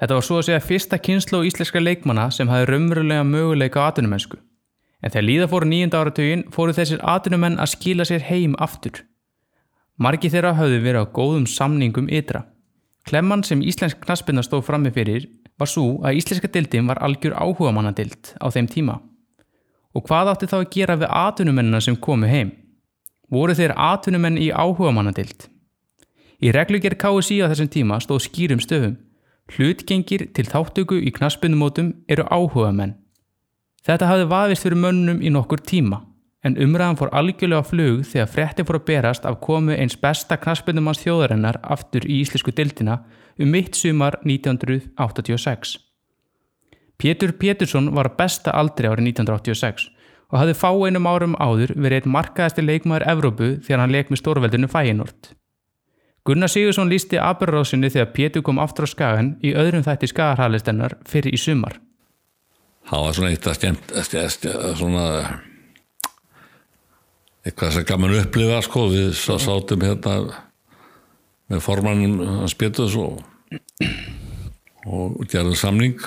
[0.01, 4.41] Þetta var svo að segja fyrsta kynslu íslenska leikmanna sem hafði raunverulega möguleika á atvinnumennsku.
[5.05, 9.05] En þegar líða fóru nýjunda áratugin fóru þessir atvinnumenn að skila sér heim aftur.
[10.01, 12.47] Margi þeirra höfðu verið á góðum samningum ytra.
[13.05, 15.29] Klemman sem íslensk knaspirna stóð frammi fyrir
[15.61, 19.03] var svo að íslenska dildin var algjör áhugamanadild á þeim tíma.
[19.93, 22.51] Og hvað átti þá að gera við atvinnumennina sem komu heim?
[23.33, 25.47] Voru þeir atvinnumenn í áhugamannadild?
[26.43, 28.97] Í reglugjör KSI á þessum tíma stóð skýrum stöfum.
[29.53, 32.97] Hlutgengir til þáttöku í knaspunumótum eru áhugamenn.
[33.83, 36.01] Þetta hafði vafist fyrir mönnum í nokkur tíma,
[36.43, 41.03] en umræðan fór algjörlega flug þegar frétti fór að berast af komu eins besta knaspunumanns
[41.03, 43.01] þjóðarinnar aftur í íslensku dildina
[43.39, 45.75] um mitt sumar 1986.
[47.03, 49.89] Pétur Pétursson var á besta aldri árið 1986
[50.31, 54.21] og hafði fá einum árum áður verið einn markaðasti leikmaður Evrópu þegar hann leik með
[54.21, 55.33] stórveldinu Fæinort.
[56.23, 61.35] Gunnar Sigursson lísti aðbjörðrásinni þegar Pétur kom aftur á skagan í öðrum þætti skagarhalistennar fyrir
[61.35, 61.81] í sumar.
[62.87, 63.93] það var svona eitt að skemmt
[64.79, 65.05] svona
[67.43, 70.43] eitthvað sem gaman upplifa sko, við sá, sátum hérna
[71.51, 73.19] með formannum Péturs og,
[74.87, 75.99] og gerðum samning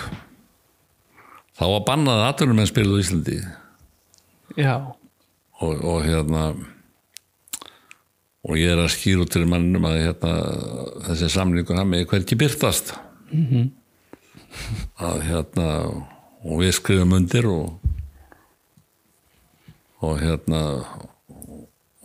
[1.56, 3.36] þá var bannað að atvinnum en spiluð í Íslandi
[4.60, 4.74] Já.
[5.60, 6.42] og, og hérna
[8.46, 10.34] og ég er að skýra út til mannum að hérna,
[11.08, 12.92] þessi samningur hann með hverki byrtast
[13.32, 13.70] -hmm.
[15.02, 15.68] að hérna
[16.46, 17.80] og við skrifum undir og
[20.04, 20.60] og hérna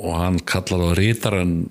[0.01, 1.67] og hann kallar á rítaran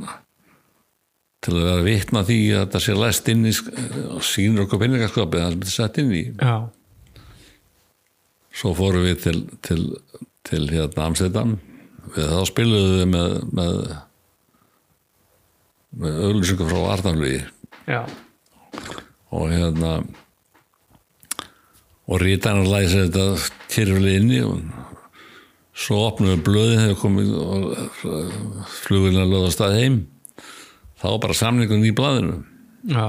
[1.41, 3.73] til að vera vitna því að þetta sé læst inn í sk-
[4.21, 6.69] sýnir okkur penningaskapið hann sem þetta sett inn í Já.
[8.61, 9.83] Svo fórum við til, til,
[10.45, 11.57] til hérna Amsterdam
[12.15, 13.77] við þá spiluðum við með með,
[16.03, 17.41] með auðlýsingu frá Arnarlugi
[17.89, 18.03] Já.
[19.33, 19.95] og hérna
[22.11, 23.25] og rítan að læsa þetta
[23.71, 24.61] kyrfli inni og
[25.81, 27.63] svo opnum við blöðin þegar komið og
[28.83, 30.01] flugurinn að löða stað heim
[31.01, 32.37] þá bara samningun í blaðinu
[32.91, 33.07] Já.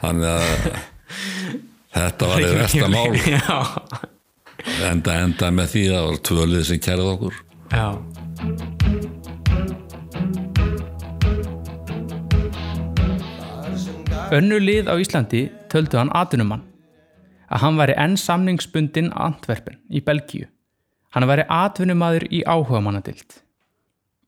[0.00, 0.82] þannig að
[1.94, 3.14] þetta var eða versta mál
[4.90, 7.42] enda enda með því að það var tvölið sem kærið okkur
[7.74, 7.88] Já.
[14.34, 16.64] Önnur lið á Íslandi töldu hann atvinnumann.
[17.52, 20.48] Að hann væri enn samningsbundin Antwerpen í Belgíu.
[21.14, 23.40] Hann væri atvinnumadur í áhugamannadild.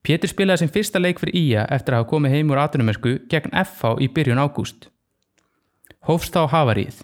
[0.06, 3.56] Pétur spilaði sin fyrsta leik fyrir Ía eftir að hafa komið heim úr atvinnumersku gegn
[3.64, 4.90] FH í byrjun ágúst.
[6.06, 7.00] Hófst á hafarið.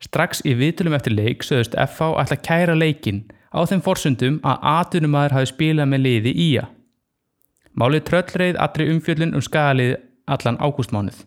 [0.00, 4.62] Strax í viðtölum eftir leik sögðust FH ætla að kæra leikin á þeim forsundum að
[4.74, 6.68] atvinnumadur hafi spilað með liði Ía.
[7.76, 9.98] Málið tröllreið allri umfjöllun um skagalið
[10.30, 11.26] allan ágústmánuð.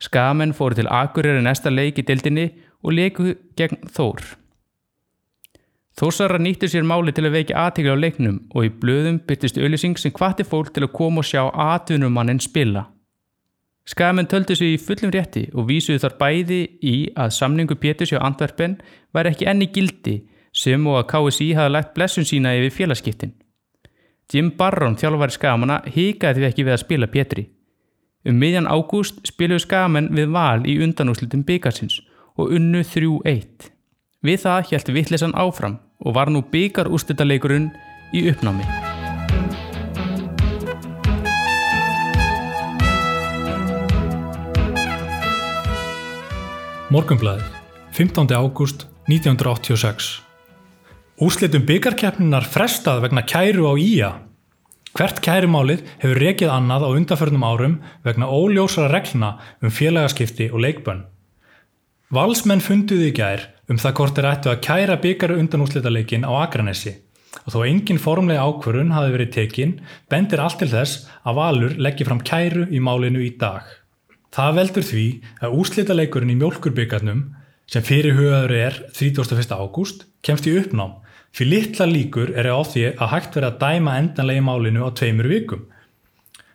[0.00, 2.46] Skagamenn fóru til Akureyri næsta leik í dildinni
[2.80, 4.22] og leiku gegn Þór.
[6.00, 9.98] Þósara nýttu sér máli til að veikja aðtegla á leiknum og í blöðum byrtist auðlýsing
[10.00, 12.86] sem hvati fólk til að koma og sjá atvinnumannin spila.
[13.90, 18.20] Skagamenn töldu sig í fullum rétti og vísuðu þar bæði í að samningu Péturs hjá
[18.22, 18.76] Antwerpen
[19.14, 20.20] væri ekki enni gildi
[20.54, 23.32] sem og að KSI hafa lægt blessun sína yfir félagskiptin.
[24.30, 27.48] Jim Barron, þjálfari Skagamanna, hikaði því ekki við að spila Pétri.
[28.22, 31.98] Um miðjan ágúst spiluðu Skagamenn við val í undanúslutum byggarsins
[32.38, 33.70] og unnu 3-1.
[34.22, 37.72] Við það hjælti vittlesan áfram og var nú byggar úrstöldaleikurinn
[38.14, 38.89] í uppnámi.
[46.90, 47.50] Morgunblæðið,
[47.94, 48.32] 15.
[48.34, 50.06] ágúst 1986
[51.22, 54.08] Úrslitum byggarkeppninar frestað vegna kæru á Ía.
[54.98, 61.04] Hvert kærumálið hefur rekið annað á undarförnum árum vegna óljósara regluna um félagaskipti og leikbönn.
[62.10, 66.96] Valsmenn funduði í gær um það hvort er ættu að kæra byggaru undanúslitaleikin á Akranesi
[67.44, 69.78] og þó engin formlega ákvörun hafi verið tekin
[70.10, 73.62] bendir allt til þess að Valur leggji fram kæru í málinu í dag.
[74.30, 75.04] Það veldur því
[75.42, 77.22] að úslitaleikurinn í mjölkurbyggarnum
[77.70, 79.54] sem fyrir hugaður er 31.
[79.58, 80.98] ágúst kemst í uppnám
[81.34, 84.90] fyrir litla líkur er á því að hægt verið að dæma endanlega í málinu á
[84.94, 85.66] tveimur vikum.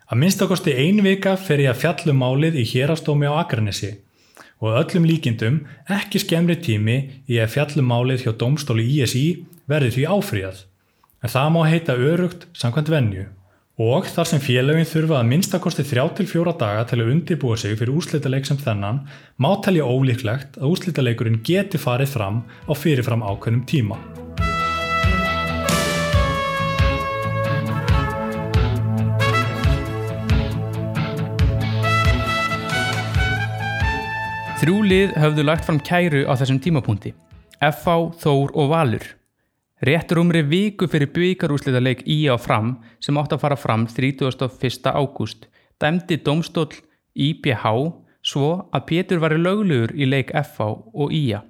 [0.08, 3.96] Að minnstakosti ein vika fer ég að fjallum málið í hérastómi á Akranesi
[4.64, 9.26] og öllum líkindum ekki skemmri tími í að fjallum málið hjá domstóli ISI
[9.68, 10.62] verði því áfríðað.
[11.24, 13.26] En það má heita örugt samkvæmt venju
[13.76, 18.48] og þar sem félagin þurfa að minnstakosti 3-4 daga til að undirbúa sig fyrir úslítaleik
[18.48, 19.02] sem þennan
[19.36, 24.00] má talja ólíklegt að úslítaleikurinn geti farið fram á fyrirfram ákveðnum tíma.
[34.56, 37.12] Þrjú lið höfðu lagt fram kæru á þessum tímapunkti.
[37.60, 39.04] FH, Þór og Valur.
[39.84, 44.88] Réttur umri viku fyrir byggarúslita leik í á fram sem átt að fara fram 31.
[44.88, 45.50] ágúst
[45.84, 46.72] dæmdi domstól
[47.16, 47.66] IBH
[48.24, 51.44] svo að Pétur var í löglugur í leik FH og IA.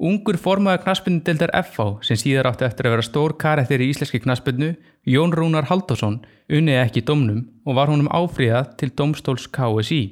[0.00, 4.70] Ungur formaður knaspunndeldar FH sem síðar átti eftir að vera stór karættir í íslenski knaspunnu,
[5.04, 10.02] Jón Rúnar Haldásson, unnið ekki domnum og var honum áfríðað til domstóls KSI.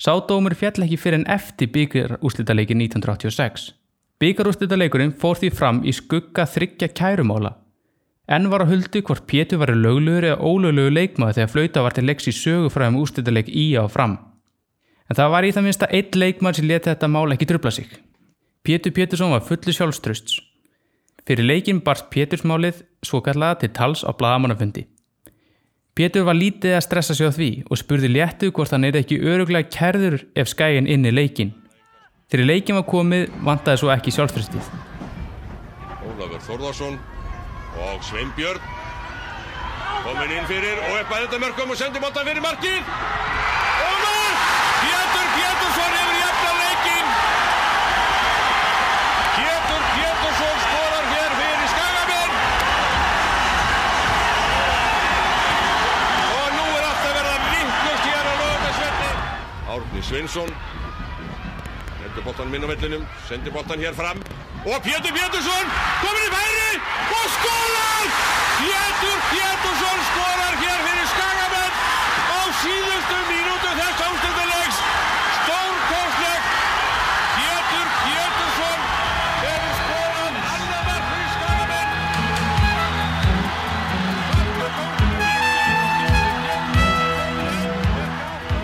[0.00, 3.74] Sádómur fjall ekki fyrir en eftir byggarúslitaleikin 1986.
[4.22, 7.56] Byggarúslitaleikurinn fór því fram í skugga þryggja kærumála.
[8.30, 12.06] Enn var að huldu hvort Pétur var löglugur eða ólöglugur leikmaður þegar flauta var til
[12.08, 14.16] leiks í sögufræðum úrslitaleik í á fram.
[15.10, 17.90] En það var í það minnsta eitt leikmaður sem leti þetta mál ekki drubla sig.
[18.64, 20.38] Pétur Pétursson var fullu sjálfströsts.
[21.28, 24.86] Fyrir leikin barst Pétursmálið svo kallaða til tals á bladamannafundi.
[25.94, 29.20] Pétur var lítið að stressa sig á því og spurði léttu hvort hann er ekki
[29.20, 31.52] öruglega kerður ef skæin inn í leikin.
[32.32, 34.70] Þegar leikin var komið vantaði svo ekki sjálfströstið.
[36.04, 36.96] Ólafur Þórðarsson
[37.84, 38.62] og Sveinbjörn
[40.04, 42.80] komin inn fyrir og upp að þetta mörgum og sendir boltan fyrir markið
[43.84, 44.42] og mark!
[44.84, 47.06] Pétur Pétursson hefur jafnað leikin
[49.36, 52.32] Pétur Pétursson skorar hér fyrir Skagamenn
[56.36, 59.12] og nú er allt að verða vittlust hér á lögumessvelli
[59.74, 60.52] Árni Sveinsson
[62.14, 64.18] Hendur boltan minn á vellinum, sendir boltan hér fram
[64.70, 65.66] og Pétur Pétursson
[65.98, 66.70] komin í færi
[67.10, 68.06] og skorar!
[68.60, 71.74] Pétur Pétursson skorar hér fyrir Skagamenn
[72.38, 74.43] á síðustu mínútu þess ástöndulegs.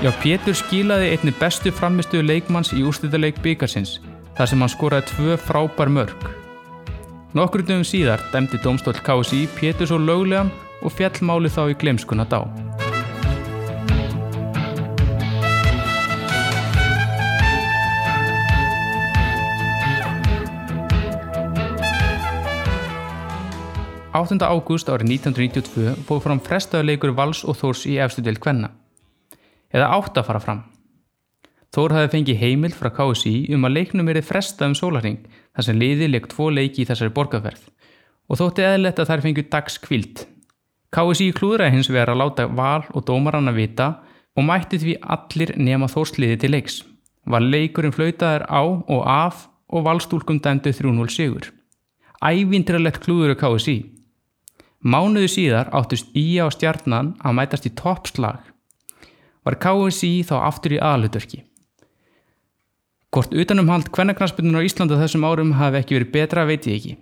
[0.01, 3.99] Já, Pétur skilaði einni bestu framistuðu leikmanns í úrstæðuleik byggarsins
[4.39, 6.23] þar sem hann skoraði tvö frábær mörg.
[7.37, 10.49] Nokkur dögum síðar dæmdi domstól KSI Pétur svo löglegan
[10.81, 12.41] og fjallmáli þá í glemskuna dá.
[24.17, 28.73] Áttunda ágúst árið 1992 fóð fram frestaðuleikur Vals og Þórs í efstu del Kvenna.
[29.71, 30.62] Eða átt að fara fram.
[31.71, 35.21] Þór hafði fengið heimild frá KSI um að leiknum erið fresta um sólarring
[35.55, 37.68] þar sem liði leik tvo leiki í þessari borgarferð
[38.31, 40.25] og þótti eðlilegt að þær fengið dags kvild.
[40.91, 43.93] KSI klúðraði hins vegar að láta val og dómaranna vita
[44.35, 46.81] og mætti því allir nema Þórsliði til leiks.
[47.31, 51.51] Var leikurinn flautaður á og af og valstúlkum dæmdu 3-0 sigur.
[52.18, 53.79] Ævindiralett klúður á KSI.
[54.83, 58.41] Mánuðu síðar áttust Ía og Stjarnan að mætast í toppslag.
[59.51, 61.41] Var KSI þá aftur í aðalutverki.
[63.11, 66.93] Hvort utanumhald kvennaknarsbyrnun á Íslanda þessum árum hafi ekki verið betra veit ég ekki.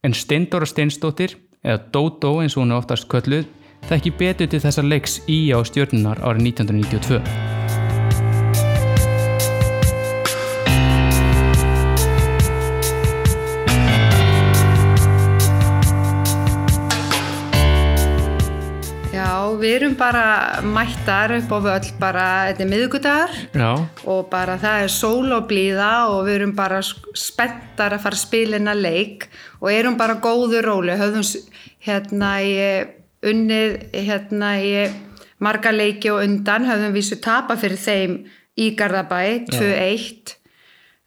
[0.00, 3.44] En Steindóra Steinstóttir, eða Dódó eins og hún er oftast kölluð,
[3.90, 7.77] þekki betur til þessa leiks í á stjórnunar árið 1992.
[19.58, 23.70] Já, við erum bara mættar upp á völl bara, þetta er miðgudagar Já,
[24.06, 28.68] og bara það er sól og blíða og við erum bara spenntar að fara að
[28.70, 29.28] að leik
[29.60, 31.26] og erum bara góðu róli, höfðum
[31.80, 32.52] hérna í
[33.26, 34.86] unnið hérna í
[35.42, 38.18] marga leiki og undan, höfðum vísu tapa fyrir þeim
[38.58, 40.36] í Garðabæ 2-1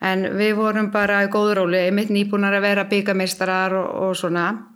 [0.02, 4.71] en við vorum bara í góðu róli, mitt nýbúnar að vera byggameistarar og, og svona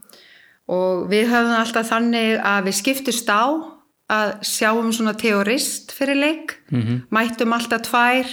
[0.71, 3.45] og við höfum alltaf þannig að við skiptust á
[4.05, 6.57] að sjáum svona teorist fyrir leik,
[7.13, 8.29] mættum alltaf tvær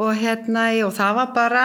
[0.00, 1.64] og hérna og það var bara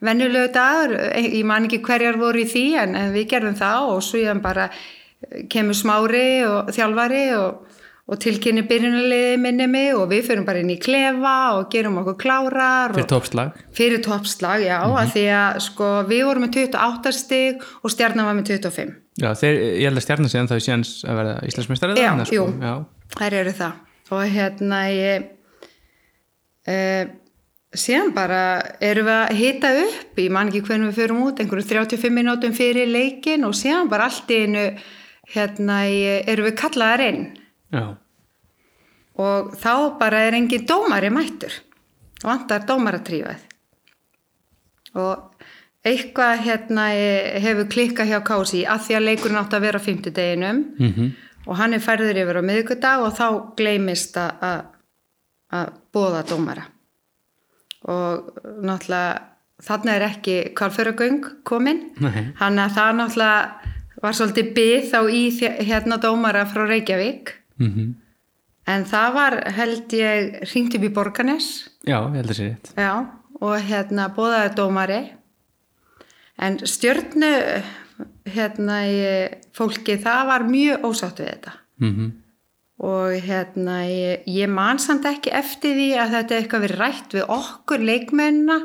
[0.00, 4.02] venjulegu dagur, ég man ekki hverjar voru í því en, en við gerðum það og
[4.04, 7.66] svo ég bara eh, kemur smári og þjálfari og,
[8.06, 12.18] og tilkynni byrjunarliði minni mig og við fyrir bara inn í klefa og gerum okkur
[12.22, 13.56] klárar fyrir toppslag.
[13.74, 18.38] fyrir toppslag, já, að því að sko við vorum með 28 stig og stjarnan var
[18.38, 22.10] með 25 Já, þeir, ég held að stjarnar síðan þá séans að verða Íslandsmeistari Já,
[22.10, 22.42] þarna, jú.
[22.60, 22.72] Já,
[23.16, 23.78] þær eru það.
[24.12, 25.24] Og hérna ég
[26.68, 27.14] uh,
[27.76, 28.42] síðan bara
[28.84, 32.54] erum við að hita upp ég man ekki hvernig við förum út einhverju 35 minútum
[32.56, 34.66] fyrir leikin og síðan bara allt í einu
[35.32, 37.24] hérna ég, erum við kallaðar inn
[37.72, 37.96] já,
[39.16, 41.52] og þá bara er engin dómari mættur.
[42.24, 43.40] Vantar dómaratrífað.
[44.96, 45.44] Og
[45.86, 49.86] eitthvað hérna eh, hefur klikkað hjá Kási að því að leikurinn átt að vera á
[49.86, 50.64] fimmtudeginum.
[50.78, 51.10] -hmm.
[51.46, 54.64] og hann er færður yfir á miðgudag og þá gleymist að-
[55.94, 56.64] bóða dómara.
[57.86, 59.20] Og náttúrulega
[59.62, 61.90] þarna er ekki kvalfyragöng komin.
[62.00, 62.32] Nei.
[62.36, 63.50] hann að það náttúrulega
[64.02, 65.22] var svolítið byð þá í
[65.64, 67.94] hérna dómara frá Reykjavík mm
[68.66, 72.72] En það var, held ég, hringt upp í Borganes, já, ég held að sé rétt.
[72.74, 73.06] já,
[73.38, 75.12] og hérna bóðaði dómari.
[76.42, 77.62] En stjörnu,
[78.26, 78.96] hérna, í
[79.54, 81.52] fólki, það var mjög ósátt við þetta.
[81.78, 82.12] Mm
[82.76, 87.30] Og hérna, ég, ég man samt ekki eftir því að þetta eitthvað verið rætt við
[87.32, 88.56] okkur leikmennina,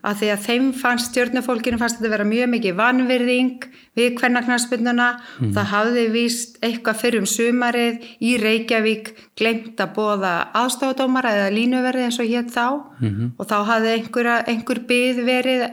[0.00, 3.66] að því að þeim fannst stjörnufólkinu fannst þetta vera mjög mikið vanvirðing
[3.98, 5.52] við hvernaknarsbynduna mm.
[5.52, 10.32] það hafði víst eitthvað fyrir um sumarið í Reykjavík glemt að bóða
[10.62, 13.32] aðstofadómara eða línuverði eins og hétt þá -hmm.
[13.36, 15.66] og þá hafði einhver, einhver byð verið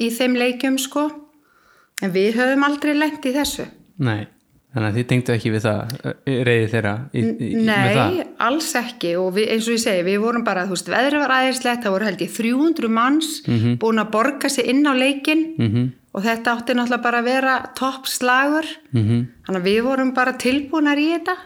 [0.00, 1.10] í þeim leikjum sko
[2.02, 3.68] en við höfum aldrei lent í þessu
[3.98, 4.26] nei.
[4.72, 5.90] Þannig að þið tengdu ekki við það
[6.48, 8.14] reyði þeirra í, í, með það.
[8.16, 11.20] Nei, alls ekki og við, eins og ég segi, við vorum bara, þú veist, veðrið
[11.20, 13.74] var aðeinslegt, það voru held ég 300 manns Mhm.
[13.82, 15.90] búin að borga sig inn á leikin -hmm.
[16.14, 19.02] og þetta átti náttúrulega bara að vera toppslagur, Mhm.
[19.08, 19.26] -hmm.
[19.46, 21.36] þannig að við vorum bara tilbúnar í þetta.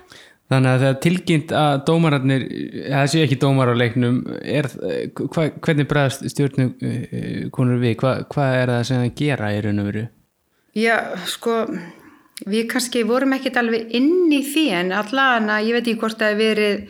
[0.48, 2.42] Þannig að þegar tilkynnt að dómararnir,
[2.86, 4.62] það sé ekki dómar á leiknum, er,
[5.18, 7.96] hva, hvernig bregðast stjórnu uh, konur við?
[7.96, 10.08] Hva, hvað er það sem það gera í raun og veru?
[10.76, 11.66] Já, sko,
[12.44, 16.34] við kannski vorum ekkit alveg inn í því en allana, ég veit ekki hvort það
[16.34, 16.82] hefur verið,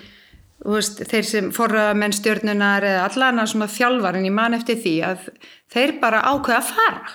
[0.67, 4.97] veist, þeir sem forraða menn stjórnunar eða allana svona þjálfar en ég man eftir því
[5.13, 5.29] að
[5.73, 7.15] þeir bara ákveða að fara.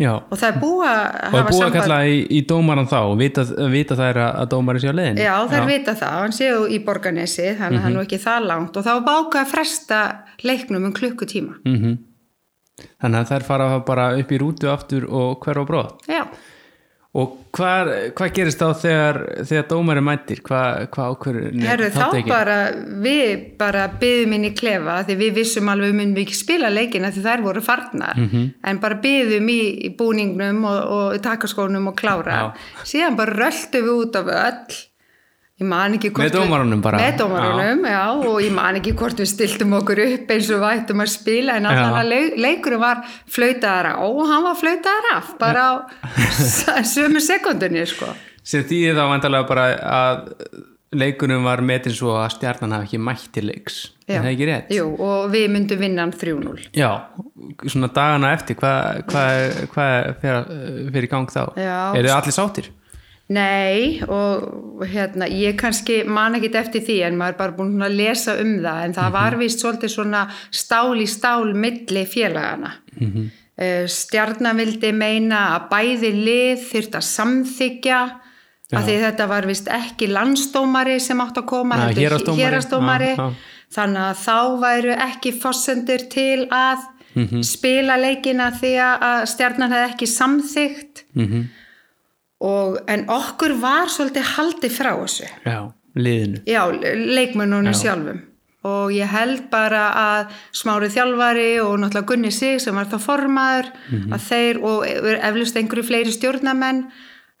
[0.00, 3.00] Já, og það er búið að og er búið að kalla í, í dómaran þá
[3.20, 5.18] vita, vita það er að, að dómarin sé á leiðin?
[5.20, 7.82] Já, þær vita það, hann séu í Borganesi þannig að Mhm.
[7.84, 9.98] hann er nú ekki það langt og þá var bákað að fresta
[10.48, 11.98] leiknum um klukkutíma Mm
[12.96, 16.00] Þannig að þær fara bara upp í rútu aftur og hver á brot.
[16.08, 16.24] Já,
[17.12, 20.38] Og hvað, hvað gerist þá þegar, þegar dómarin mættir?
[20.46, 21.56] Hvað, hvað ákverður?
[21.66, 22.58] herru þá bara
[23.02, 27.10] við bara byðum inn í klefa því við vissum alveg við myndum ekki spila leikina
[27.10, 28.44] því þær voru farnar Mhm.
[28.62, 32.52] en bara byðum í, búningnum og, og takaskónum og klára
[32.84, 37.00] síðan bara röltum við út af öll ég man ekki hvort Með dómarunum bara?
[37.02, 38.00] með dómarunum, já.
[38.16, 41.58] og ég man ekki hvort við stiltum okkur upp eins og við ættum að spila
[41.60, 41.82] en Já.
[42.00, 45.72] að leik, leikurinn var flautaðar á og hann var flautaðar af bara á
[46.94, 48.08] sömu sekundinni sko
[48.42, 50.22] Sem þýðir þá vantarlega bara að
[50.96, 53.76] leikunum var metin svo að stjarnan hafi ekki mætt til leiks
[54.08, 54.16] Já.
[54.16, 54.72] er það ekki rétt?
[54.74, 56.90] Jú, og við myndum vinna hann 3-0 Já,
[57.68, 59.24] svona dagana eftir hvað hva,
[59.76, 59.86] hva
[60.24, 60.40] fer,
[60.96, 61.42] fer í gang þá?
[61.60, 61.76] Já.
[62.00, 62.72] Eru allir sáttir?
[63.30, 67.98] Nei, og hérna, ég kannski man ekki eftir því en maður er bara búin að
[68.00, 72.72] lesa um það en það var vist svolítið svona stál í stál milli félagana.
[72.98, 73.28] Mm -hmm.
[73.86, 78.00] Stjarnan vildi meina að bæði lið þurft að samþykja
[78.72, 82.44] af því þetta var vist ekki landsdómari sem átt að koma, heldur héraðsdómari.
[82.44, 83.34] hérastómari,
[83.74, 86.78] þannig að þá væru ekki fossendur til að
[87.42, 91.48] spila leikina því að stjarnan hefði ekki samþykt Mm
[92.40, 95.28] og, en okkur var svolítið haldið frá þessu.
[95.44, 95.58] Já,
[95.96, 96.42] liðinu.
[96.48, 96.62] Já,
[97.16, 98.20] leikmennunum sjálfum.
[98.68, 103.70] Og ég held bara að smárið þjálfari og náttúrulega Gunni Sig sem var þá formaður
[104.12, 104.82] að þeir og
[105.30, 106.82] eflust einhverju fleiri stjórnamenn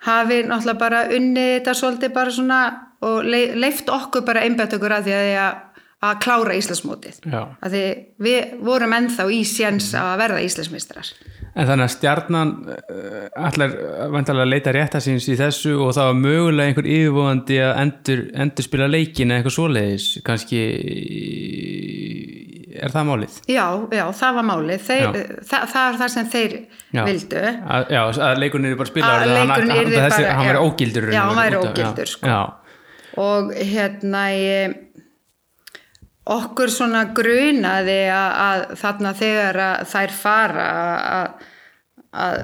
[0.06, 2.60] hafi náttúrulega bara unnið þetta svolítið bara svona
[3.04, 7.20] og le- leift okkur bara einbætt okkur að því að, að, að klára Íslandsmótið.
[7.28, 7.42] Já.
[7.60, 7.84] að því
[8.24, 11.12] við vorum ennþá í séns að verða Íslandsmeistrar
[11.58, 13.72] En þannig að stjarnan uh, allar
[14.14, 18.22] vantarlega að leita rétta síns í þessu og það var mögulega einhver yfirvóðandi að endur,
[18.44, 20.60] endur spila leikin eða eitthvað svoleiðis, kannski
[22.80, 23.38] er það málið?
[23.50, 24.84] Já, já, það var málið.
[24.86, 25.40] Þeir, Já.
[25.50, 26.54] það, það er það sem þeir
[26.96, 27.02] Já.
[27.08, 27.42] vildu.
[27.76, 31.10] Að, já, að leikurinn er bara Að spilaður leikurinn yrði þessi, bara- hann væri ógildur
[31.10, 32.38] Já, hann væri ógildur, sko.
[33.20, 34.76] Og hérna, ég,
[36.30, 40.66] okkur svona grunaði að, að þarna þegar að þær fara
[41.18, 41.46] að,
[42.24, 42.42] að,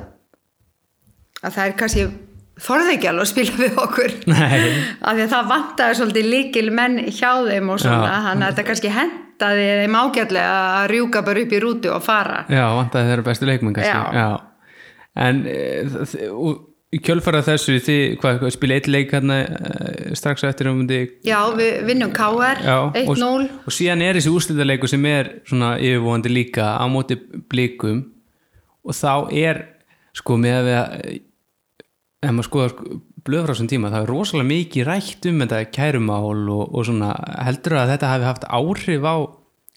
[1.47, 2.07] að þær kannski
[2.67, 4.15] þorði ekki alveg að spila við okkur.
[4.33, 8.23] Af því að það vantaði svolítið líkil menn hjá þeim og svona, Já.
[8.31, 12.39] þannig að þetta kannski hentaði þeim ágætlega að rjúka bara upp í rútu og fara.
[12.49, 14.31] já, vantaði þeirra bestu leikmenn kannski Já.
[15.27, 16.65] En e, þ- og
[16.95, 21.17] í kjölfara þessu þið, hvað, spila eitt leik hérna e, strax á eftir um þig
[21.27, 23.25] Já, við vinnum KR, Já, 1-0.
[23.27, 27.19] og, og síðan er þessi úrslitaleikur sem er svona yfirvóðandi líka á móti
[27.51, 28.05] blikum
[28.87, 29.63] og þá er
[30.17, 30.95] sko með að
[32.23, 32.77] ef maður skoðar
[33.27, 37.11] blöð frá þessum tíma það er rosalega mikið rætt um þetta kærumál og, og svona
[37.43, 39.17] heldur að þetta hafi haft áhrif á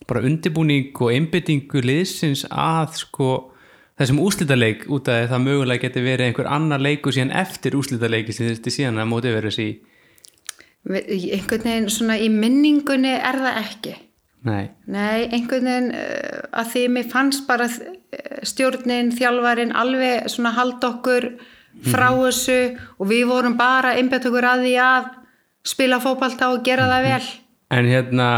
[0.10, 3.32] bara undirbúning og einbyttingu liðsins að sko
[4.00, 8.48] þessum úrslitaleik út af það mögulega geti verið einhver annar leikur síðan eftir úrslitaleiki sem
[8.50, 9.70] þetta síðan að móti verið þessi
[10.90, 13.96] einhvern veginn svona í minningunni er það ekki.
[14.48, 20.54] Nei, nei, einhvern veginn uh, að því mér fannst bara uh, stjórnin, þjálfarin alveg svona
[20.56, 21.34] halda okkur
[21.86, 22.60] frá þessu
[22.98, 25.10] og við vorum bara einbætt okkur að því að
[25.68, 27.26] spila fótbalta og gera það vel.
[27.76, 28.30] En hérna,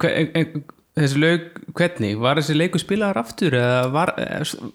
[0.00, 0.64] hver, en,
[0.94, 4.12] þessi lög, hvernig, var þessi leiku spilaðar aftur eða var,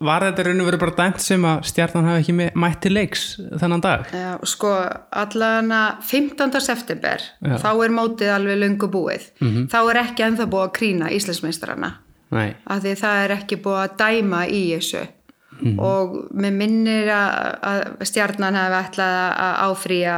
[0.04, 2.92] var þetta raun og verið bara dæmt sem að stjarnan hafi ekki me- mætt til
[2.98, 3.24] leiks
[3.62, 4.10] þennan dag?
[4.12, 4.74] Já, sko,
[5.24, 6.60] allana 15.
[6.66, 7.56] september, Já.
[7.64, 9.30] þá er mótið alveg löngu búið.
[9.72, 11.94] Þá er ekki ennþá búið að krýna Íslandsmeistarana.
[12.36, 15.08] Nei, af því það er ekki búið að dæma í þessu
[15.82, 19.16] og mér minnir að, að stjarnan hefði ætlað
[19.48, 20.14] að áfrýja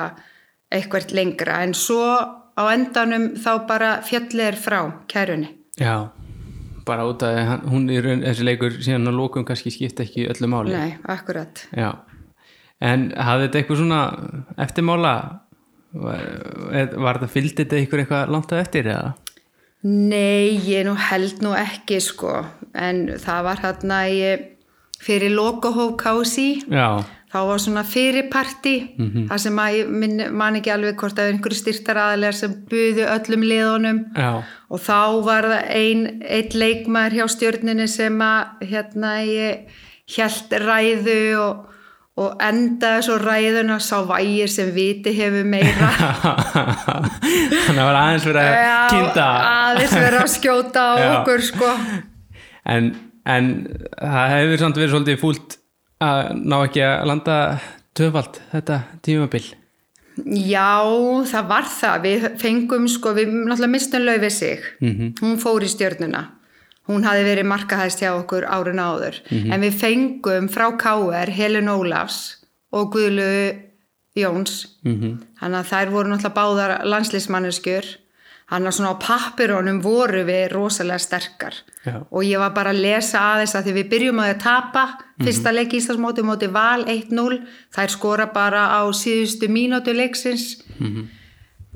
[0.72, 2.04] eitthvert lengra en svo
[2.54, 5.50] á endanum þá bara fjallið er frá kærunni.
[5.82, 5.96] Já,
[6.88, 10.76] bara út að hún raun, þessi leikur síðan að lókum kannski skipta ekki öllu máli.
[10.76, 11.66] Nei, akkurat.
[11.78, 11.92] Já,
[12.82, 14.04] en hafði þetta eitthvað svona
[14.66, 15.16] eftirmála,
[15.92, 16.24] var,
[16.96, 19.12] var þetta fylgdi þetta ykkur eitthvað langt að eftir eða?
[19.82, 22.36] Nei, ég nú held nú ekki sko
[22.78, 24.02] en það var hérna
[25.02, 27.02] fyrir lokahóf kási Já,
[27.32, 28.74] þá var svona fyrirparti
[29.30, 33.46] það sem að ég man ekki alveg hvort að einhverju styrtar aðlega sem buðu öllum
[33.48, 34.02] liðunum.
[34.20, 34.32] Já,
[34.68, 39.78] og þá var það ein, einn leikmaður hjá stjórninni sem að hérna ég
[40.18, 41.62] held ræðu og,
[42.20, 45.92] og endaði svo ræðuna sá vægir sem viti hefur meira.
[47.64, 49.30] Þannig að var aðeins verið að kynnta.
[49.54, 51.08] aðeins verið að skjóta á Já.
[51.16, 51.72] okkur sko.
[52.76, 52.92] En,
[53.24, 53.50] en
[53.96, 55.58] það hefur samt verið svolítið fúlt
[56.02, 57.38] að ná ekki að landa
[57.98, 59.46] töfald þetta tímabil
[60.28, 60.84] Já,
[61.32, 62.04] það var það.
[62.04, 64.60] Við fengum, sko, við náttúrulega mistum laufið sig.
[64.82, 65.14] -hmm.
[65.22, 66.24] Hún fór í stjörnuna.
[66.88, 69.22] Hún hafi verið markahæst hjá okkur árun áður.
[69.32, 71.30] En við fengum frá K.R.
[71.30, 72.38] Helen Ólafs
[72.72, 73.56] og Guðlu
[74.16, 74.68] Jóns.
[74.84, 75.18] -hmm.
[75.40, 77.86] Þannig að þær voru náttúrulega báðar landslýsmanneskjur.
[78.52, 81.56] Þannig að svona á pappirónum voru við rosalega sterkar.
[81.88, 82.02] Já.
[82.12, 84.84] Og ég var bara að lesa aðeins að því við byrjum að tapa.
[85.24, 87.38] Fyrsta leik Íslandsmóti móti val 1-0.
[87.72, 90.58] Þær skora bara á síðustu mínútu leiksins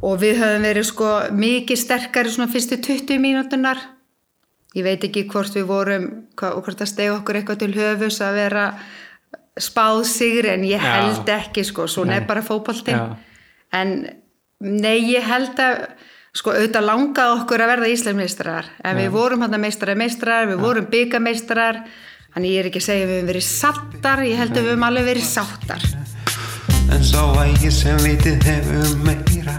[0.04, 3.80] og við höfum verið sko mikið sterkari svona fyrstu 20 mínútunar
[4.76, 8.36] ég veit ekki hvort við vorum hva- hvort það stegi okkur eitthvað til höfus að
[8.42, 8.66] vera
[9.56, 10.92] spáð sigri en ég Já.
[11.00, 13.16] held ekki sko, svona er bara fótboltinn Já.
[13.72, 13.96] en
[14.66, 15.82] Nei, ég held að
[16.36, 20.64] sko auðvitað langaði okkur að verða Íslandsmeistrar en við vorum hann að meistrar meistrar við
[20.66, 21.80] vorum byggameistrar
[22.36, 24.74] þannig ég er ekki að segja að við höfum verið sattar ég held að við
[24.74, 25.86] höfum alveg verið sáttar.
[26.92, 29.56] En sá vægi sem vitið hefur meira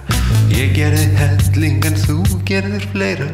[0.53, 2.19] Ég gerði helling en þú
[2.49, 3.27] gerðir fleira.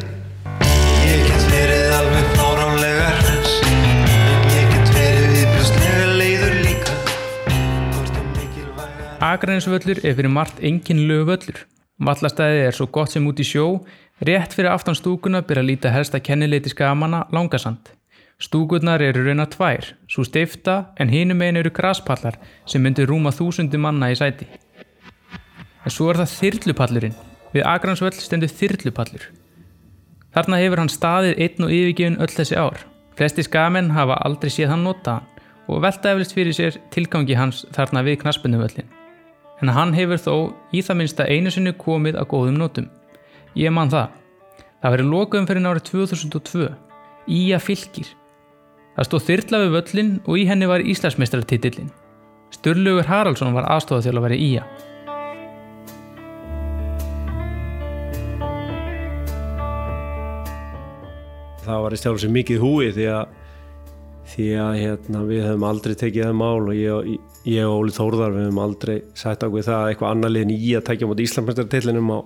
[1.03, 6.97] Ég get verið alveg fáránlega hress En ég get verið viðbjóðslega leiður líka.
[9.19, 11.63] Að Akranesvöllur er fyrir margt enginlegu völlur.
[12.01, 13.83] Vallastæði er svo gott sem út í sjó,
[14.25, 17.91] rétt fyrir aftan stúkuna byrja að líta helsta kennileiti skamanna langasand.
[18.41, 23.77] Stúkurnar eru raunar tvær, svo steifta en hinum megin eru graspallar sem myndir rúma þúsundi
[23.77, 24.47] manna í sæti.
[25.85, 27.15] En svo er það þyrlupallurinn.
[27.53, 29.27] Við Akranesvöll stendur þyrlupallur.
[30.33, 32.81] Þarna hefur hann staðið einn og yfirgefin öll þessi ár.
[33.13, 35.29] Flesti skamenn hafa aldrei séð hann nota hann
[35.69, 38.89] og velta eflust fyrir sér tilgangi hans þarna við knaspunumvöllin.
[39.63, 40.35] En hann hefur þó
[40.75, 42.89] í það minnsta einu sinni komið að góðum nótum.
[43.55, 44.11] Ég man það.
[44.83, 46.69] Það verið lokaðum fyrir árið 2002.
[47.31, 48.09] Ía fylgir.
[48.97, 51.93] Það stóð þyrla við völlin og í henni var Íslandsmeistartitillin.
[52.53, 54.65] Sturlugur Haraldsson var aðstofað til að vera Ía.
[61.63, 63.39] það var í stjálf sem mikið húi því að,
[64.31, 67.13] því að hérna, við hefum aldrei tekið það mál og ég,
[67.51, 70.73] ég og Óli Þórðar við hefum aldrei sætt ákveð það að eitthvað annar liðin í
[70.79, 72.19] að tekja mot Íslandsmestartillinum á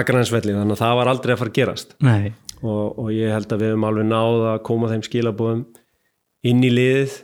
[0.00, 1.96] Akransvelli þannig að það var aldrei að fara að gerast.
[2.64, 5.64] Og, og ég held að við hefum alveg náð að koma þeim skilabóðum
[6.48, 7.16] inn í liðið.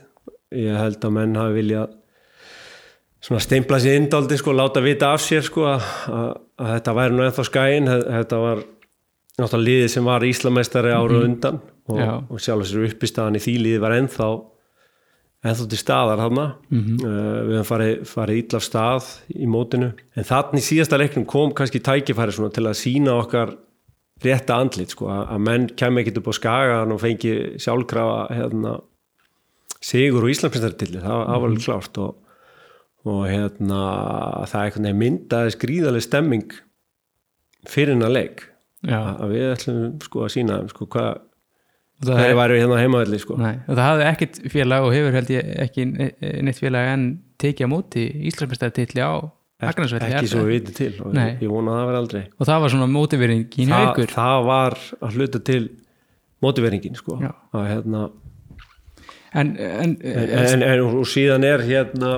[0.61, 1.96] Ég held að menn hafi viljað
[3.20, 6.28] svona steimpla sér indáldi sko, láta vita af sér sko, að, að,
[6.61, 8.62] að þetta væri nú ennþá skæin þetta var
[9.40, 11.26] náttúrulega liðið sem var Íslameistari ára Mhm.
[11.28, 11.61] undan
[11.91, 14.30] og, og sjálf sér uppistaðan í því liðið var ennþá
[15.41, 16.47] ennþá til staðar þarna.
[16.68, 17.01] Mhm.
[17.01, 19.91] uh, við höfum farið, farið illa af stað í mótinu.
[20.16, 23.57] En þannig síðasta leiknum kom kannski tækifæri svona til að sína okkar
[24.20, 28.74] rétta andlit sko, að, menn kem ekkit upp á skagan og fengi sjálfkrafa hérna,
[29.80, 32.18] sigur og Íslandsmestartilli, það, það var alveg klárt og,
[33.09, 33.78] og hérna
[34.45, 36.53] það er einhvern veginn myndaði skrýðaleg stemming
[37.64, 38.45] fyrir hennar leik.
[38.84, 41.24] Að við ætlum sko að sína sko hvað
[42.01, 43.36] Það er- væri hérna heimavelli sko.
[43.36, 46.14] Það hafði ekkert félag og hefur held ég ekki ne-
[46.46, 47.03] neitt félag en
[47.38, 49.12] tekið á móti Íslandsmeistartilli á
[49.61, 51.34] Akranesvelli ekki er svo við viti til og Nei.
[51.36, 52.22] ég, vona að það verði aldrei.
[52.40, 55.68] Og það var svona mótiveringin hjá það, ykkur það var að hluta til
[56.40, 57.18] mótiveringin sko.
[57.53, 58.01] Að hérna
[59.34, 62.14] en, en, en, en, en og síðan er hérna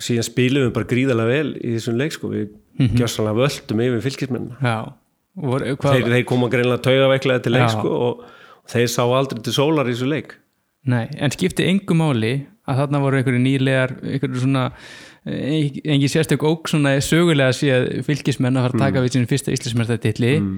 [0.00, 2.32] síðan spilum við bara gríðarlega vel í þessum leik sko.
[2.32, 2.96] Við mm Mhm.
[2.96, 4.44] gjössanlega völdum yfir fylgismenn
[5.36, 8.22] þeir, þeir koma greinlega taugaveiklaði til leik sko og
[8.70, 10.34] þeir sá aldrei til sólar í þessu leik.
[10.90, 12.34] Nei, en skipti engu máli
[12.70, 14.66] að þarna voru einhverju nýlegar einhverju svona
[15.28, 19.52] eh, engi sérstök óg svona sögulega séð fylgismenn að fara að taka við sín fyrsta
[19.52, 20.54] Íslandsmeistartilli mm.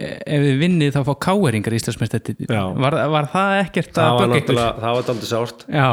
[0.00, 2.62] ef við vinnið þá fá káeringar Íslandsmeistartilli Já.
[2.86, 4.58] var, var það ekkert það að var bögga ykkur?
[4.60, 5.66] náttúrulega, það var aldrei sárt.
[5.68, 5.90] Já,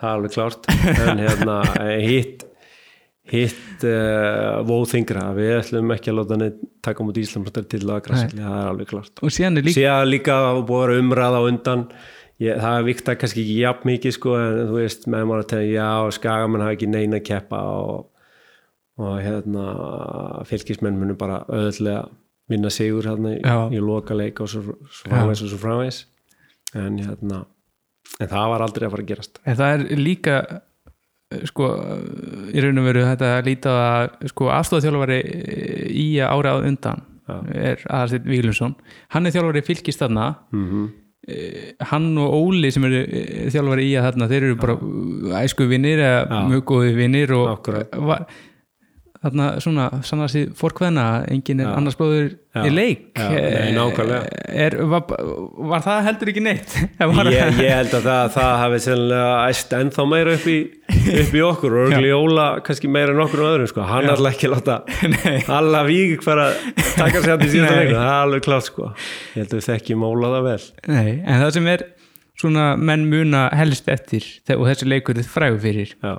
[0.00, 0.70] það er alveg klárt.
[0.94, 2.46] En hérna eh, hitt
[3.32, 8.40] hitt uh, vóðingra við ætlum ekki að láta neitt taka mútið Íslandsmjöndar til að græsli,
[8.42, 11.44] það er alveg klárt og síðan er líka síðan líka að búið að vera umræða
[11.48, 11.86] undan.
[12.42, 15.50] Ég, það er vikta kannski ekki jafn mikið sko, en þú veist, með maður að
[15.52, 18.00] tegja já, skagamann hafa ekki neina að keppa og,
[18.98, 19.66] og hérna
[20.50, 22.08] fylgismenn munum bara öðlega
[22.50, 23.56] vinna sigur hérna í, Já.
[23.72, 26.02] í loka leik og svo, svo framvegs og svo framvegs
[26.76, 27.44] en hérna
[28.20, 29.40] en það var aldrei að fara að gerast.
[29.48, 30.60] En það er líka eh,
[31.50, 31.70] sko,
[32.52, 35.20] í raun og veru þetta að líta að sko, afstofþjálfari
[35.90, 37.04] í ára á undan
[37.54, 38.74] er Aðarsteinn Víglundsson.
[39.14, 40.34] Hann er þjálfari fylgist þarna.
[40.52, 40.92] Mm
[41.88, 44.74] hann og Óli sem eru eh, þjálfari í að þarna þeir eru bara
[45.40, 46.40] æsku vinnir eða Já.
[46.50, 47.70] mjög góði vinnir og
[48.10, 48.26] var,
[49.24, 51.74] þarna svona sannast í fórkveðna enginn er Já.
[51.78, 52.60] annars bróður Já.
[52.60, 53.04] í leik.
[53.16, 54.42] Já, nei, nákvæmlega.
[54.64, 55.14] er, var,
[55.72, 56.76] var það heldur ekki neitt?
[57.34, 58.80] Ég, ég held að það, það hafi
[59.48, 60.58] æst ennþá meira upp í,
[61.24, 63.88] upp í okkur og örgli Óla kannski meira en okkur og öðrum sko.
[63.88, 64.78] hann er alltaf ekki láta
[65.58, 68.92] alla vík fara að taka sér í síðan það er alveg klárt sko.
[69.34, 70.60] Ég held að við þekkjum Óla það vel.
[70.92, 71.86] Nei, en það sem er
[72.40, 75.94] svona menn muna helst eftir og þessi leikur er frægur fyrir.
[76.02, 76.14] Já,